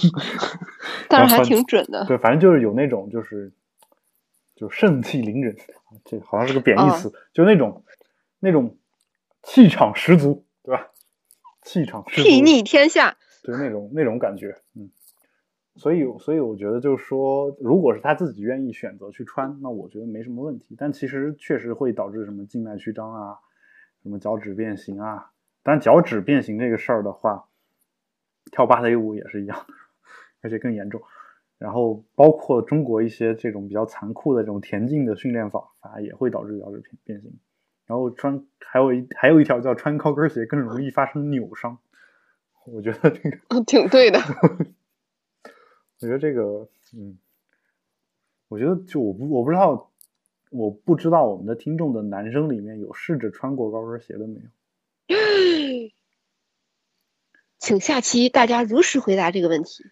[1.08, 2.04] 但是还挺准的。
[2.06, 3.50] 对，反正就是有那种就是
[4.60, 5.56] 就盛气凌人，
[6.04, 7.82] 这好像是个贬义哦词，就那种
[8.40, 8.76] 那种
[9.42, 10.90] 气场十足，对吧？
[11.62, 13.16] 气场十足，睥睨天下。
[13.42, 14.90] 对那种那种感觉，嗯。
[15.76, 20.76] 所以，所以我觉得就是说，如果是他自己愿意选择去穿，那我觉得没什么问题。
[20.76, 23.38] 但其实确实会导致什么静脉曲张啊，
[24.02, 25.30] 什么脚趾变形啊。
[25.62, 27.46] 但脚趾变形这个事儿的话，
[28.52, 29.74] 跳芭蕾舞也是一样的，
[30.42, 31.00] 而且更严重。
[31.60, 37.38] 然后包括中国一些这种比较残酷的这种田径的训练法法也会导致脚趾变变形。
[37.84, 41.78] 然后穿还有一还有一条叫穿高跟鞋更容易发生扭伤。
[42.64, 44.18] 我觉得这个嗯，挺对的。
[46.00, 47.18] 我觉得这个，嗯，
[48.48, 49.90] 我觉得就我不我不知道，
[50.50, 54.48] 我不知道我们的听众的男生里面有试着穿过高跟鞋的没有？
[57.58, 59.84] 请下期大家如实回答这个问题。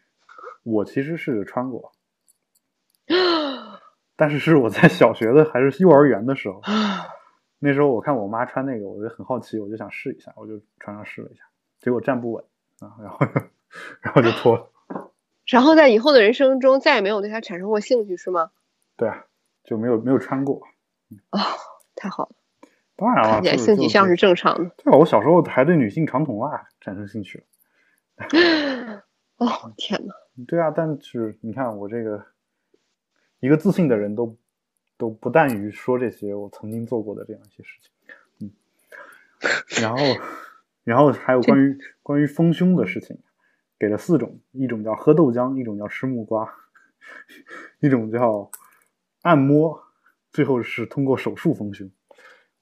[0.62, 1.92] 我其实试着穿过，
[4.16, 6.60] 但是是我在小学的还是幼儿园的时候，
[7.58, 11.42] 那时候我看我妈穿那个，我就很好奇，我就想试一下，我就穿上试了一下，
[11.80, 12.44] 结果站不稳
[12.80, 13.18] 啊，然后
[14.00, 14.70] 然后就脱了。
[15.46, 18.50] 然后在以后的人生中再也没有对它产生过兴趣，是吗？
[18.96, 19.24] 对啊，
[19.64, 20.60] 就没有没有穿过。
[21.30, 21.38] 哦，
[21.96, 22.34] 太好了，
[22.96, 24.70] 当然了，性取向是正常的。
[24.76, 27.44] 对啊，我小时候还对女性长筒袜产生兴趣了。
[29.38, 30.12] 哦，天哪！
[30.46, 32.24] 对啊，但是你看我这个
[33.40, 34.36] 一个自信的人都
[34.96, 37.90] 都不惮于说这些我曾经做过的这样一些事情，
[38.40, 38.52] 嗯，
[39.82, 39.98] 然后
[40.84, 43.18] 然后还有关于关于丰胸的事情，
[43.78, 46.52] 给了四种，一种叫喝豆浆，一种叫吃木瓜，
[47.80, 48.50] 一种叫
[49.22, 49.82] 按摩，
[50.30, 51.90] 最后是通过手术丰胸。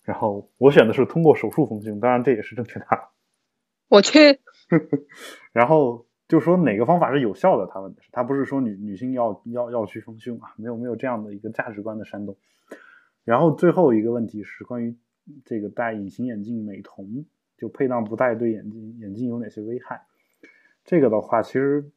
[0.03, 3.09] 然后我选的是通过手术丰胸，当然这也是正确答案。
[3.89, 4.41] 我去，
[5.53, 12.37] 然后就说哪个方法是有效的，他问的是，他不是说女女性要要要去丰胸啊，没有没有这样的一个价值观的煽动。
[13.25, 14.97] 然后最后一个问题是关于
[15.45, 17.25] 这个戴隐形眼镜美瞳，
[17.57, 20.03] 就配当不戴对眼睛眼睛有哪些危害？
[20.85, 21.91] 这个的话，其实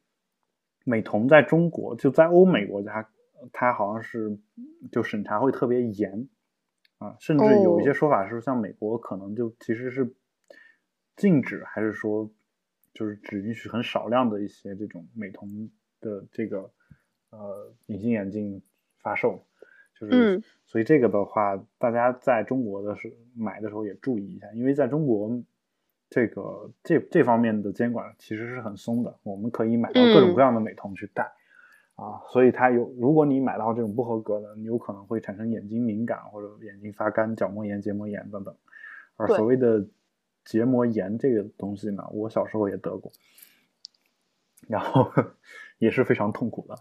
[0.84, 3.08] 美瞳在中国就在欧美国家，
[3.52, 4.38] 它好像是
[4.92, 6.28] 就审查会特别严
[6.98, 10.12] 啊，甚至有一些说法是像美国可能就其实是
[11.16, 12.30] 禁止，还是说
[13.00, 15.72] 就是只允许很少量的一些这种美瞳
[16.02, 16.70] 的这个
[17.30, 18.62] 呃隐形眼镜
[19.02, 19.42] 发售，
[19.98, 25.42] 就是、嗯所以这个的话，大家在中国的时买的时候也注意一下，因为在中国
[26.10, 31.32] 这个这这方面的监管其实是很松的，我们可以买到各种各样的美瞳去戴。
[31.96, 38.54] 啊，所以它有，如果你买到这种不合格的，你有可能会产生眼睛敏感或者眼睛发干、角膜炎、结膜炎等等。
[39.16, 39.86] 而所谓的
[40.46, 43.12] 结膜炎这个东西呢，我小时候也得过，
[44.68, 45.12] 然后
[45.78, 46.76] 也是非常痛苦的，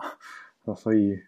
[0.64, 1.18] 呃所以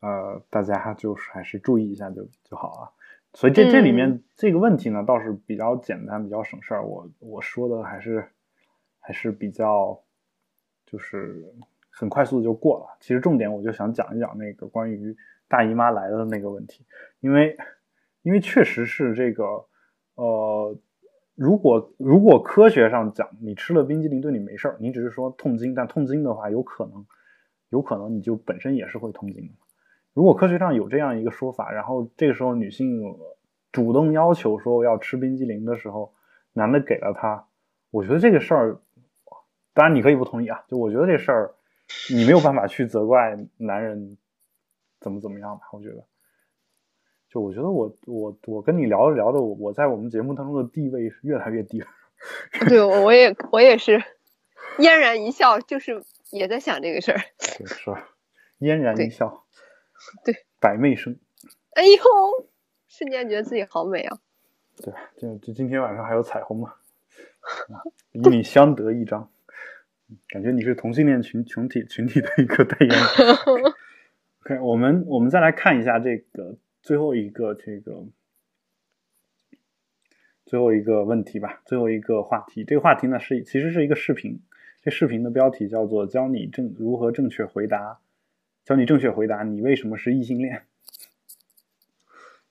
[0.00, 2.92] 呃，大家就是还是注意一下就就好了。
[3.32, 6.86] 所以这这里面嗯这个问题呢，倒是比较简单，比较省事儿。
[6.86, 8.28] 我我说的还是
[9.00, 10.00] 还是比较
[10.86, 11.44] 就是
[11.90, 12.96] 很快速就过了。
[13.00, 15.16] 其实重点我就想讲一讲那个关于
[15.48, 16.86] 大姨妈来了的那个问题，
[17.18, 17.56] 因为
[18.22, 19.66] 因为确实是这个
[20.14, 20.78] 呃，
[21.34, 27.04] 如果如果科学上讲，你吃了冰激凌对你没事儿，你只是说痛经，但痛经的话，有可能
[27.70, 29.50] 有可能你就本身也是会痛经。
[30.12, 33.02] 如果科学上有这样一个说法，然后这个时候女性
[33.72, 36.14] 主动要求说要吃冰激凌的时候，
[36.52, 37.46] 男的给了她，
[37.90, 38.78] 我觉得这个事儿，
[39.72, 41.54] 当然你可以不同意啊，就我觉得这事儿
[42.10, 44.16] 你没有办法去责怪男人
[45.00, 46.04] 怎么怎么样吧，我觉得，
[47.34, 51.88] 就我觉得我我我跟你聊着聊着，我我在我们节目当中的地位是越来越低了。
[52.68, 54.00] 对，我也我也是
[54.78, 57.18] 嫣然一笑，就是也在想这个事儿。
[57.58, 58.08] 对，是吧？
[58.58, 59.44] 嫣然一笑，
[60.24, 61.18] 对，百媚生。
[61.72, 62.48] 哎呦，
[62.86, 64.18] 瞬间觉得自己好美啊！
[64.76, 66.74] 对，就就今天晚上还有彩虹嘛，
[68.14, 69.28] 与你相得益彰。
[70.28, 73.74] 感觉你是同性恋群群体群体的一个代言人。
[74.46, 78.04] OK，我们我们再来看一下这个最后一个这个
[80.44, 82.62] 最后一个问题吧，最后一个话题。
[82.62, 84.42] 这个话题呢是其实是一个视频，
[84.82, 88.00] 这视频的标题叫做“教你正如何正确回答”，
[88.66, 90.66] 教你正确回答你为什么是异性恋。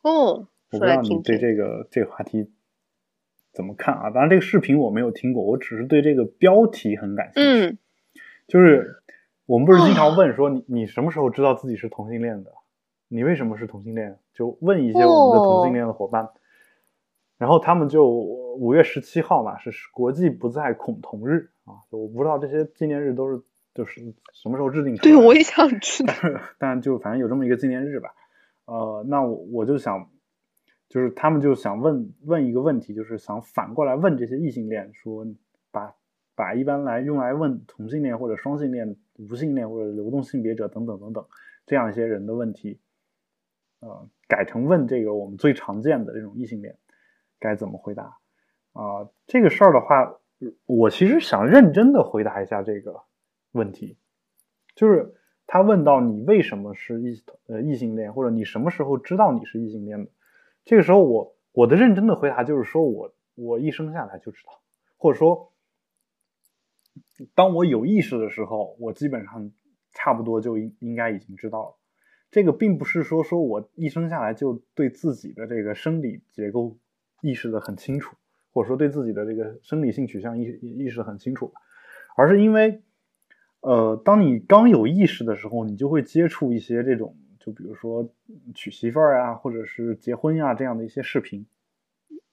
[0.02, 2.50] 哦， 我不知道你对这个这个话题
[3.52, 4.10] 怎么看啊？
[4.10, 7.68] 当然，这个视频我没有听过，我只是对这个标题很感兴趣。
[7.68, 7.78] 嗯，
[8.48, 9.04] 就是
[9.46, 12.52] 我们不是经常问说你你什么时候知道自己是同性恋的？
[13.14, 14.18] 你为什么是同性恋？
[14.34, 16.30] 就问一些我们的同性恋的伙伴，
[17.38, 23.40] 然后他们就五月十七号嘛是国际不再恐同日啊，就我不知道这些纪念日都是
[23.76, 24.02] 就是
[24.34, 26.14] 什么时候制定出来对，我也想知道。
[26.58, 28.16] 但就反正有这么一个纪念日吧。
[28.66, 30.10] 呃，那我我就想，
[30.90, 35.28] 就是他们就想问问一个问题，就是想反过来问这些异性恋，说
[35.70, 35.94] 把
[36.34, 41.24] 把一般来用来问同性恋或者双性恋、无性恋或者流动性别者等等等等
[41.68, 42.80] 这样一些人的问题，
[43.84, 46.78] 呃，改成问这个我们最常见的这种异性恋
[47.40, 48.18] 该怎么回答
[48.72, 50.18] 啊、这个事儿的话，
[50.66, 53.04] 我其实想认真的回答一下这个
[53.52, 53.98] 问题，
[54.74, 55.14] 就是
[55.46, 60.12] 他问到你为什么是异呃异性恋，或者你什么时候知道你是异性恋的？
[60.66, 64.62] 这个时候我我的认真的回答就是说我我一生下来就知道，
[64.98, 65.52] 或者说
[67.36, 69.52] 当我有意识的时候，我基本上
[69.92, 71.76] 差不多就应应该已经知道了。
[72.34, 76.76] 这个并不是说说我一生下来就对自己的这个生理结构
[77.22, 78.16] 意识的很清楚，
[78.52, 81.54] 或者说对自己的这个生理性取向意意识得很清楚，
[82.16, 82.82] 而是因为，
[83.62, 88.10] 呃，当你刚有意识的时候，你就会接触一些这种，就比如说
[88.56, 91.46] 娶媳妇儿啊，或者是结婚呀、这样的一些视频。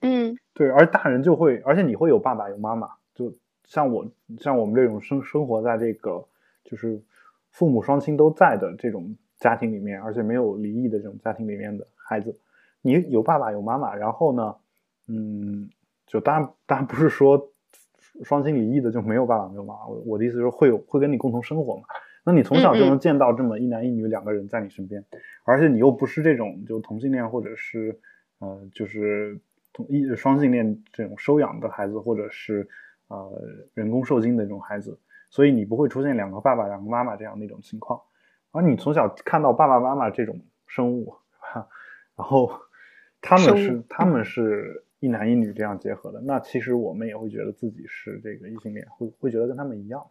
[0.00, 6.26] 嗯对，而大人就会，而且你会有爸爸有妈妈，就像我像我们这种生生活在这个
[6.64, 7.02] 就是
[7.50, 12.38] 父母双亲都在的这种家庭里面，而且没有离异的这种家庭里面的孩子，
[12.82, 14.54] 你有爸爸有妈妈，然后呢，
[15.08, 15.68] 嗯，
[16.06, 17.50] 就当然当然不是说
[18.22, 21.82] 双亲离异的就没有爸爸没有妈妈，我我的意思是会有会跟你共同生活嘛。
[22.22, 25.02] 那你从小就能见到这么一男一女两个人在你身边，
[25.44, 27.98] 而且你又不是这种就同性恋或者是
[28.40, 29.40] 呃就是
[29.72, 32.68] 同一双性恋这种收养的孩子，或者是
[33.08, 34.98] 呃人工受精的这种孩子，
[35.30, 37.98] 所以你不会出现两个爸爸两个妈妈这样的一种情况。
[38.52, 41.14] 而你从小看到爸爸妈妈这种生物，
[41.48, 41.68] 是吧？
[42.16, 42.50] 然后
[43.20, 50.06] 他们是他们是一男一女这样结合的，那其实我们也会觉得自己是这个异性恋，会会觉得跟他们一样，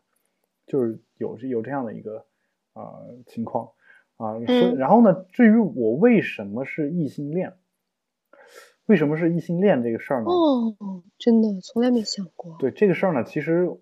[0.66, 2.26] 就是有有这样的一个
[2.74, 3.70] 啊、呃情况
[4.18, 4.40] 啊。
[4.78, 7.54] 然后呢，至于我为什么是异性恋，
[8.90, 10.26] 为什么是异性恋这个事儿呢？
[10.32, 12.56] 哦，真的从来没想过。
[12.58, 13.80] 对这个事儿呢，其实我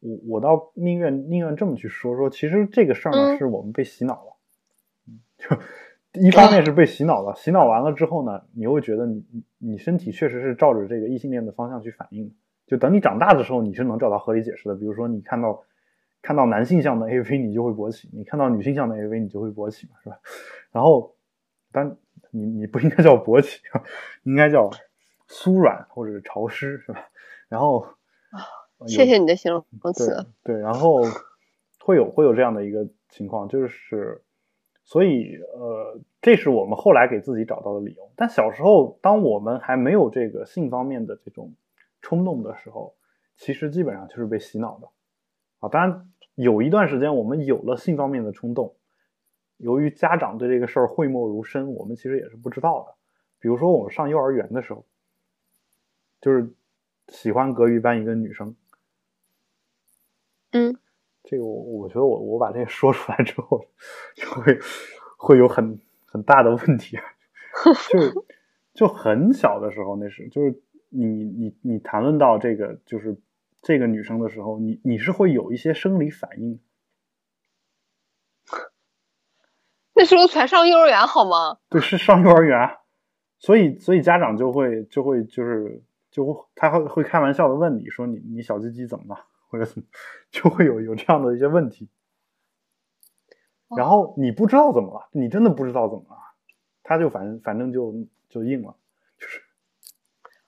[0.00, 4.36] 我我倒宁愿宁愿这么去说说，其实这个事儿呢，嗯是我们被洗脑了，
[5.06, 12.34] 嗯就一方面是被洗脑了，洗脑完了之后呢，你又会觉得你你你身体确实是照着这个异性恋的方向去反应的，
[12.66, 15.62] 就等你长大的时候，你是能找到合理解释的，比如说你看到
[16.22, 20.18] 看到男性向的 AV 你就会勃起，你看到女性向的 AV 你就会勃起嘛，是吧？
[20.72, 21.14] 然后，
[21.70, 21.98] 但
[22.32, 23.60] 你你不应该叫勃起，
[24.24, 24.68] 应该叫
[25.28, 27.08] 酥软或者是潮湿，是吧？
[27.48, 27.86] 然后，
[28.86, 30.26] 谢谢你的形容词。
[30.42, 31.02] 对，然后
[31.78, 34.22] 会有会有这样的一个情况，就是，
[34.82, 38.10] 所以呃，这是我们后来给自己找到的理由。
[38.16, 41.54] 但小时候，当我们还没有这个性方面的这种
[42.00, 42.94] 冲动的时候，
[43.36, 44.88] 其实基本上就是被洗脑的
[45.60, 45.68] 啊。
[45.68, 48.74] 当然，有一段时间我们有了性方面的冲动，
[49.62, 52.94] 由于家长对这个事儿讳莫如深，我们其实也是不知道的。
[53.38, 54.84] 比如说我们上幼儿园的时候，
[56.20, 56.52] 就是
[57.08, 58.56] 喜欢隔壁班一个女生，
[60.50, 60.76] 嗯，
[61.22, 63.64] 这个我我觉得我我把这个说出来之后，
[64.16, 64.58] 就会
[65.16, 67.04] 会有很很大的问题，啊
[67.90, 68.24] 就
[68.74, 73.16] 就很小的时候那是就是你你你谈论到这个就是
[73.60, 76.58] 这个女生的时候，你你是会有一些生理反应，
[80.02, 81.58] 那时候才上幼儿园好吗？
[81.70, 82.76] 对，是上幼儿园，啊
[83.38, 85.80] 所以所以家长就会就会就是
[86.10, 89.84] 就会他会会开玩笑的问你说你你小鸡鸡怎么了或者怎么，
[90.32, 91.88] 就会有有这样的一些问题，
[93.76, 96.16] 然后你不知道怎么了，你真的不知道怎么了，
[96.82, 97.94] 他就反正反正就
[98.28, 98.74] 就硬了，
[99.20, 99.40] 就是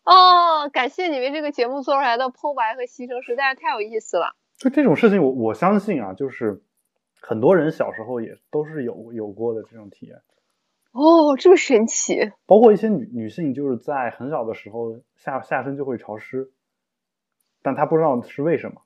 [0.02, 4.34] 哦，感谢你为这个节目做出来的剖白和牺牲，实在是太有意思了。
[4.56, 6.60] 就这种事情，我我相信啊，就是
[7.26, 10.20] 很多人小时候也都是有有过的这种体验。
[10.92, 12.30] 哦，这么神奇！
[12.46, 16.52] 包括一些女女性，就是在很小的时候下下身就会潮湿，
[17.62, 18.82] 但她不知道是为什么，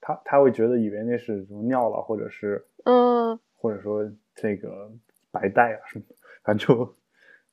[0.00, 4.92] 她她会觉得以为那是什么尿了，或者是嗯，或者说这个
[5.32, 6.04] 白带啊什么，
[6.44, 6.94] 反正就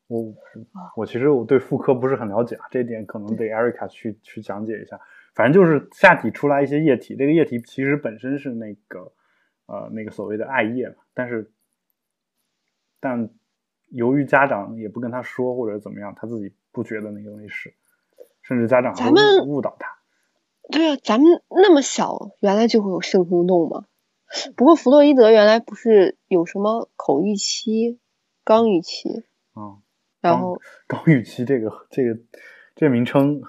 [0.07, 0.33] 我
[0.95, 4.99] 我其实我对妇科不是很了解啊，这一点可能得 Erica 去去讲解一下。
[5.33, 9.11] 反正就是下体出来一些液体，这个液体其实本身是那个
[9.69, 11.51] 呃那个所谓的爱叶嘛，但是
[12.99, 13.29] 但
[13.89, 17.73] 由于家长也不跟他说或者怎么样，他自己不觉得那个东西是，
[18.41, 19.97] 甚至家长还咱们误误导他。
[20.71, 23.85] 对啊，咱们那么小，原来就会有性冲动吗？
[24.55, 27.99] 不过弗洛伊德原来不是有什么口欲期、
[28.45, 29.81] 肛欲期，啊、
[30.21, 32.19] 然后肛欲期这个这个
[32.75, 33.41] 这个名称，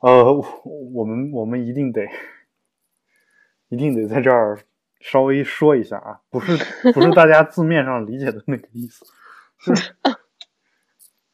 [0.00, 0.44] 呃，我
[0.92, 2.06] 我们我们一定得
[3.68, 4.58] 一定得在这儿
[5.04, 6.56] 稍微说一下啊，不是
[6.94, 9.04] 不是大家字面上理解的那个意思，
[9.58, 9.94] 就是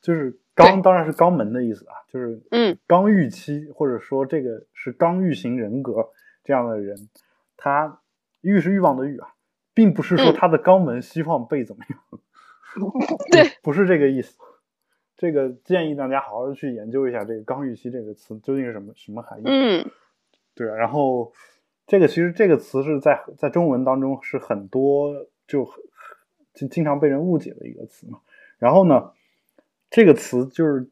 [0.02, 6.10] 就是肛当然是肛门的意思啊，就是嗯刚预期或者说这个是刚欲型人格
[6.42, 7.08] 这样的人，
[7.56, 8.00] 他
[8.40, 9.34] 欲是欲望的欲啊，
[9.72, 12.00] 并不是说嗯他的肛门希望被怎么样。
[13.30, 14.36] 对，不是这个意思。
[15.16, 19.42] 这个建议大家好好去研究一下这个“刚预期”这个词究竟是什么什么含义。
[19.46, 19.88] 嗯
[20.56, 21.32] 对啊，然后
[21.90, 25.82] 这个其实这个词是在在中文当中是很多就很
[26.54, 28.20] 经经常被人误解的一个词嘛。
[28.60, 29.10] 然后呢，
[29.90, 30.88] 这个词就是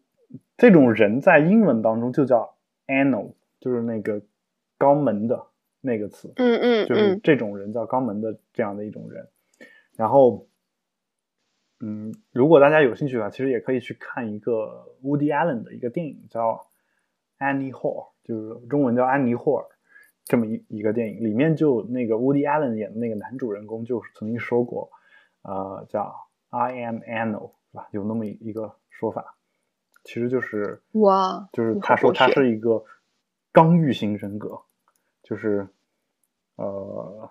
[0.56, 2.56] 这种人在英文当中就叫
[2.88, 4.20] anal，就是那个
[4.76, 5.46] 肛门的
[5.80, 6.32] 那个词。
[6.34, 9.28] 嗯嗯就是嗯这种人叫肛门的这样的一种人。
[9.94, 10.48] 然后，
[11.78, 16.66] 嗯，如果大家有兴趣的话，其实也可以去看一个 Woody Allen 的一个电影，叫
[17.38, 19.66] 《Annie Hall》，就是中文叫安妮霍尔
[20.28, 24.90] 这么一一个电影，里面就那个 Woody Allen 演的那个男主人公就曾经说过，
[25.40, 27.88] 呃，叫 I am anal，是吧？
[27.92, 29.34] 有那么一一个说法，
[30.04, 32.84] 其实就是哇，就是他说他是一个
[33.52, 34.60] 刚欲型人格，
[35.22, 35.66] 就是
[36.56, 37.30] 呃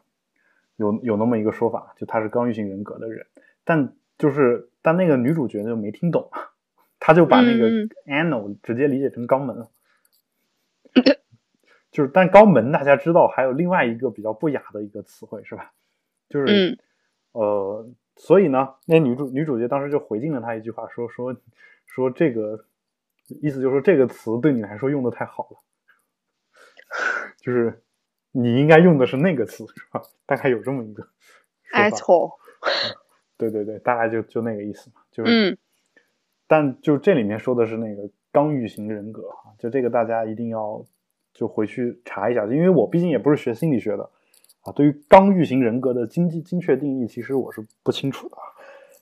[0.78, 3.28] 有有那么一个说法，就他是刚欲型人格的人，
[3.64, 6.32] 但就是但那个女主角就没听懂，
[7.00, 9.70] 她就把那个嗯 anal 直接理解成肛门了。
[11.92, 15.72] 就是，但肛门大家知道还有另外一个比较不雅的一个词汇是吧？
[16.30, 16.78] 就是，嗯
[17.32, 21.36] 呃，所以呢，那女主女主角当时就回敬了他一句话，说说
[21.86, 22.66] 说这个
[23.42, 25.58] 意思就是说这个词对你来说用的太好了，
[27.40, 27.82] 就是
[28.32, 30.02] 你应该用的是那个词是吧？
[30.26, 31.04] 大概有这么一个
[31.64, 32.32] 说法，，asshole，
[33.38, 35.58] 对对对，大概就就那个意思嘛，就是，嗯
[36.48, 40.86] 但就这里面说的是那个刚欲型人格哈，就这个大家一定要
[41.38, 44.10] 就回去查一下，因为我毕竟也不是学心理学的
[44.62, 48.36] 啊，对于刚欲型人格的精精确定义，其实我是不清楚的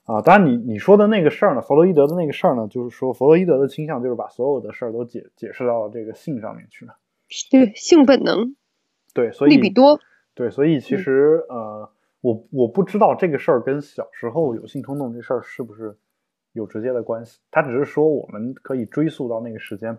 [0.04, 0.22] 啊。
[0.22, 6.94] 当然你你说的那个事儿呢，弗洛伊德的那个事儿呢，就是说弗洛伊德的倾向就是把所有的事儿都解解释到这个性上面去嘛，
[7.50, 8.58] 对，性本能，
[9.14, 9.98] 对，所以利比多，
[10.34, 15.96] 对，所以其实、呃，我我不知道这个事儿跟小时候有性冲动这事儿是不是
[16.52, 17.40] 有直接的关系。
[17.50, 19.98] 他只是说我们可以追溯到那个时间，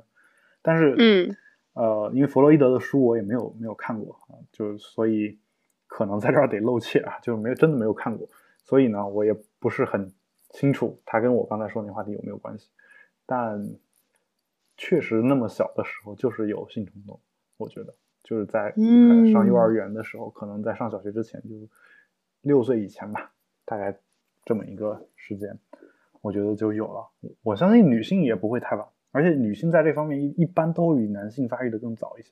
[0.60, 1.36] 但是嗯
[1.76, 5.38] 呃，因为弗洛伊德的书我也没有没有看过啊，就所以
[5.86, 8.26] 可能在这儿得露怯啊，就是没有真的没有看过，
[8.64, 10.10] 所以呢，我也不是很
[10.50, 12.70] 清楚他跟我刚才说那话题有没有关系，
[13.26, 13.62] 但
[14.76, 17.20] 确实那么小的时候就是有性冲动，
[17.58, 17.94] 我觉得。
[18.22, 19.30] 就是在嗯。
[19.30, 21.54] 上幼儿园的时候，可能在上小学之前，就
[22.40, 23.30] 六岁以前吧，
[23.64, 23.96] 大概
[24.44, 25.56] 这么一个时间，
[26.22, 27.08] 我觉得就有了。
[27.44, 28.84] 我相信女性也不会太晚，
[29.16, 32.28] 而且女性在这方面一一般都比男性发育的更早一些。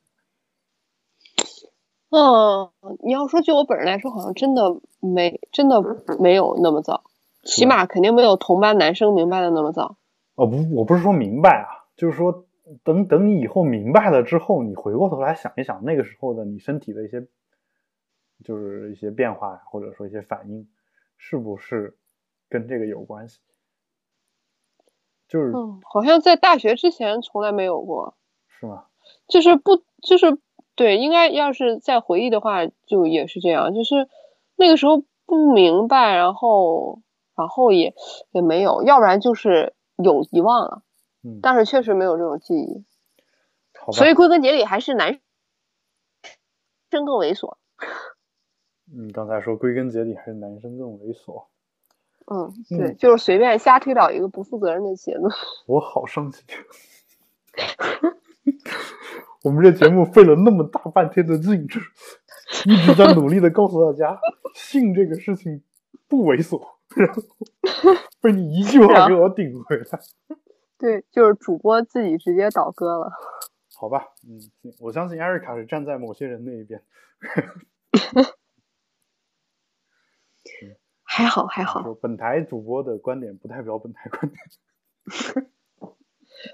[2.11, 2.70] 嗯，
[3.02, 5.81] 你要说就我本人来说，好像真的没真的
[6.20, 7.05] 没有那么早，
[7.43, 9.97] 起码肯定没有同班男生明白的那么早。
[10.35, 12.44] 哦不，我不是说明白啊，就是说
[12.82, 17.27] 等等你以后明白了之后，你回过头来想一想那个时候的你身体的一些，
[18.44, 20.69] 就是一些变化呀，或者说一些反应，
[21.16, 21.97] 是不是
[22.51, 23.40] 跟这个有关系？
[25.35, 28.15] 就是、嗯，好像在大学之前从来没有过，
[28.47, 28.85] 是吗？
[29.27, 30.39] 就是不就是
[30.77, 34.09] 对，应该要是再回忆的话，就也是这样，就是
[34.55, 37.01] 那个时候不明白，然后
[37.35, 37.97] 然后也
[38.31, 40.82] 也没有，要不然就是有遗忘了，
[41.24, 42.85] 嗯，但是确实没有这种记忆。
[43.90, 45.20] 所以归根结底还是男
[46.93, 47.56] 生更猥琐。
[48.85, 51.47] 你 刚才说归根结底还是男生更猥琐，
[52.26, 55.30] 嗯，对，就是随便瞎推导一个不负责任的结论。
[55.66, 56.42] 我好生气！
[59.42, 61.68] 我们这节目费了那么大半天的劲，
[62.64, 64.18] 一直在努力的告诉大家，
[64.55, 65.62] 性这个事情
[66.09, 67.22] 不猥琐，然后
[68.22, 70.01] 被你一句话给我顶回来。
[70.78, 73.12] 对，就是主播自己直接倒戈了。
[73.76, 74.40] 好吧，嗯，
[74.80, 76.80] 我相信艾瑞卡是站在某些人那一边。
[81.16, 85.47] 还好还好，本台主播的观点不代表本台观点。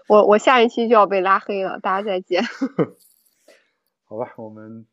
[0.07, 2.43] 我我下一期就要被拉黑了，大家再见。
[4.05, 4.87] 好吧，我们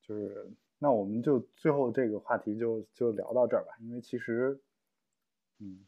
[0.00, 4.58] 就是那我们就最后这个话题就就聊到这儿吧，因为其实，
[5.58, 5.84] 嗯，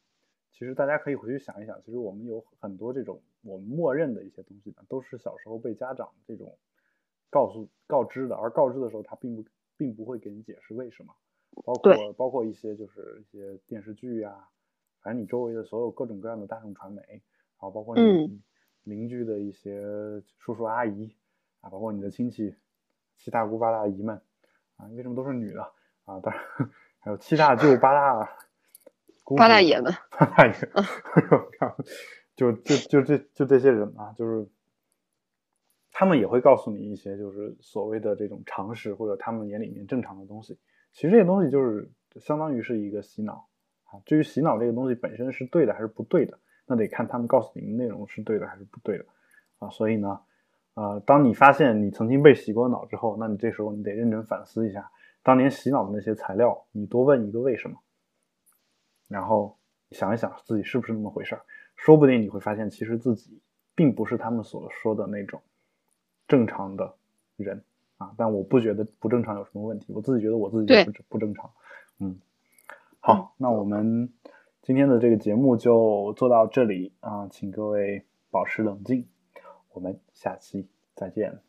[0.53, 6.59] 其实大家可以回去想一想，其实我们有很多这种我们默认的一些东西呢，都是小时候被家长这种
[7.31, 9.49] 告诉告知的，而告知的时候他并不
[9.79, 11.15] 并不会给你解释为什么。
[11.65, 14.49] 包括包括一些就是一些电视剧呀，
[15.01, 17.23] 反正你周围的所有各种各样的大众传媒，然
[17.59, 18.41] 后包括你
[18.85, 19.83] 邻居的一些
[20.39, 21.17] 叔叔阿姨
[21.61, 22.55] 啊，包括你的亲戚
[23.17, 24.21] 七大姑八大姨们
[24.77, 25.63] 啊，为什么都是女的
[26.05, 26.21] 啊？
[26.21, 26.45] 当然
[27.01, 28.37] 还有七大舅八大
[29.25, 30.55] 姑八大爷们，八大爷，
[32.37, 34.47] 就就就这就这些人啊，就是
[35.91, 40.59] 他们也会告诉你一些就是所谓的这种常识或者他们眼里面正常的东西。
[40.97, 43.47] 其实这些东西就是相当于是一个洗脑
[43.85, 44.01] 啊。
[44.07, 49.05] 至于洗脑这个东西本身是对的还是不对的，那得看他们告诉你的内容是对的还是不对的
[49.59, 49.69] 啊。
[49.69, 50.19] 所以呢，
[50.73, 54.91] 呃，当你发现你曾经被洗过脑之后，那你这时候你得认真反思一下
[55.23, 57.77] 当年洗脑的那些材料，你多问一个为什么，
[59.07, 59.59] 然后
[59.91, 61.43] 想一想自己是不是那么回事儿。
[61.75, 63.39] 说不定你会发现，其实自己
[63.75, 65.43] 并不是他们所说的那种
[66.27, 66.97] 正常的
[67.37, 67.63] 人。
[67.99, 71.51] 啊，但我不觉得不正常有什么问题，我自己觉得我自己不不正常。
[71.99, 72.21] 嗯，
[73.01, 74.13] 好，那我们
[74.63, 79.07] 今天的这个节目就做到这里啊，请各位保持冷静，
[79.73, 81.41] 我们下期再见，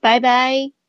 [0.00, 0.85] 拜拜。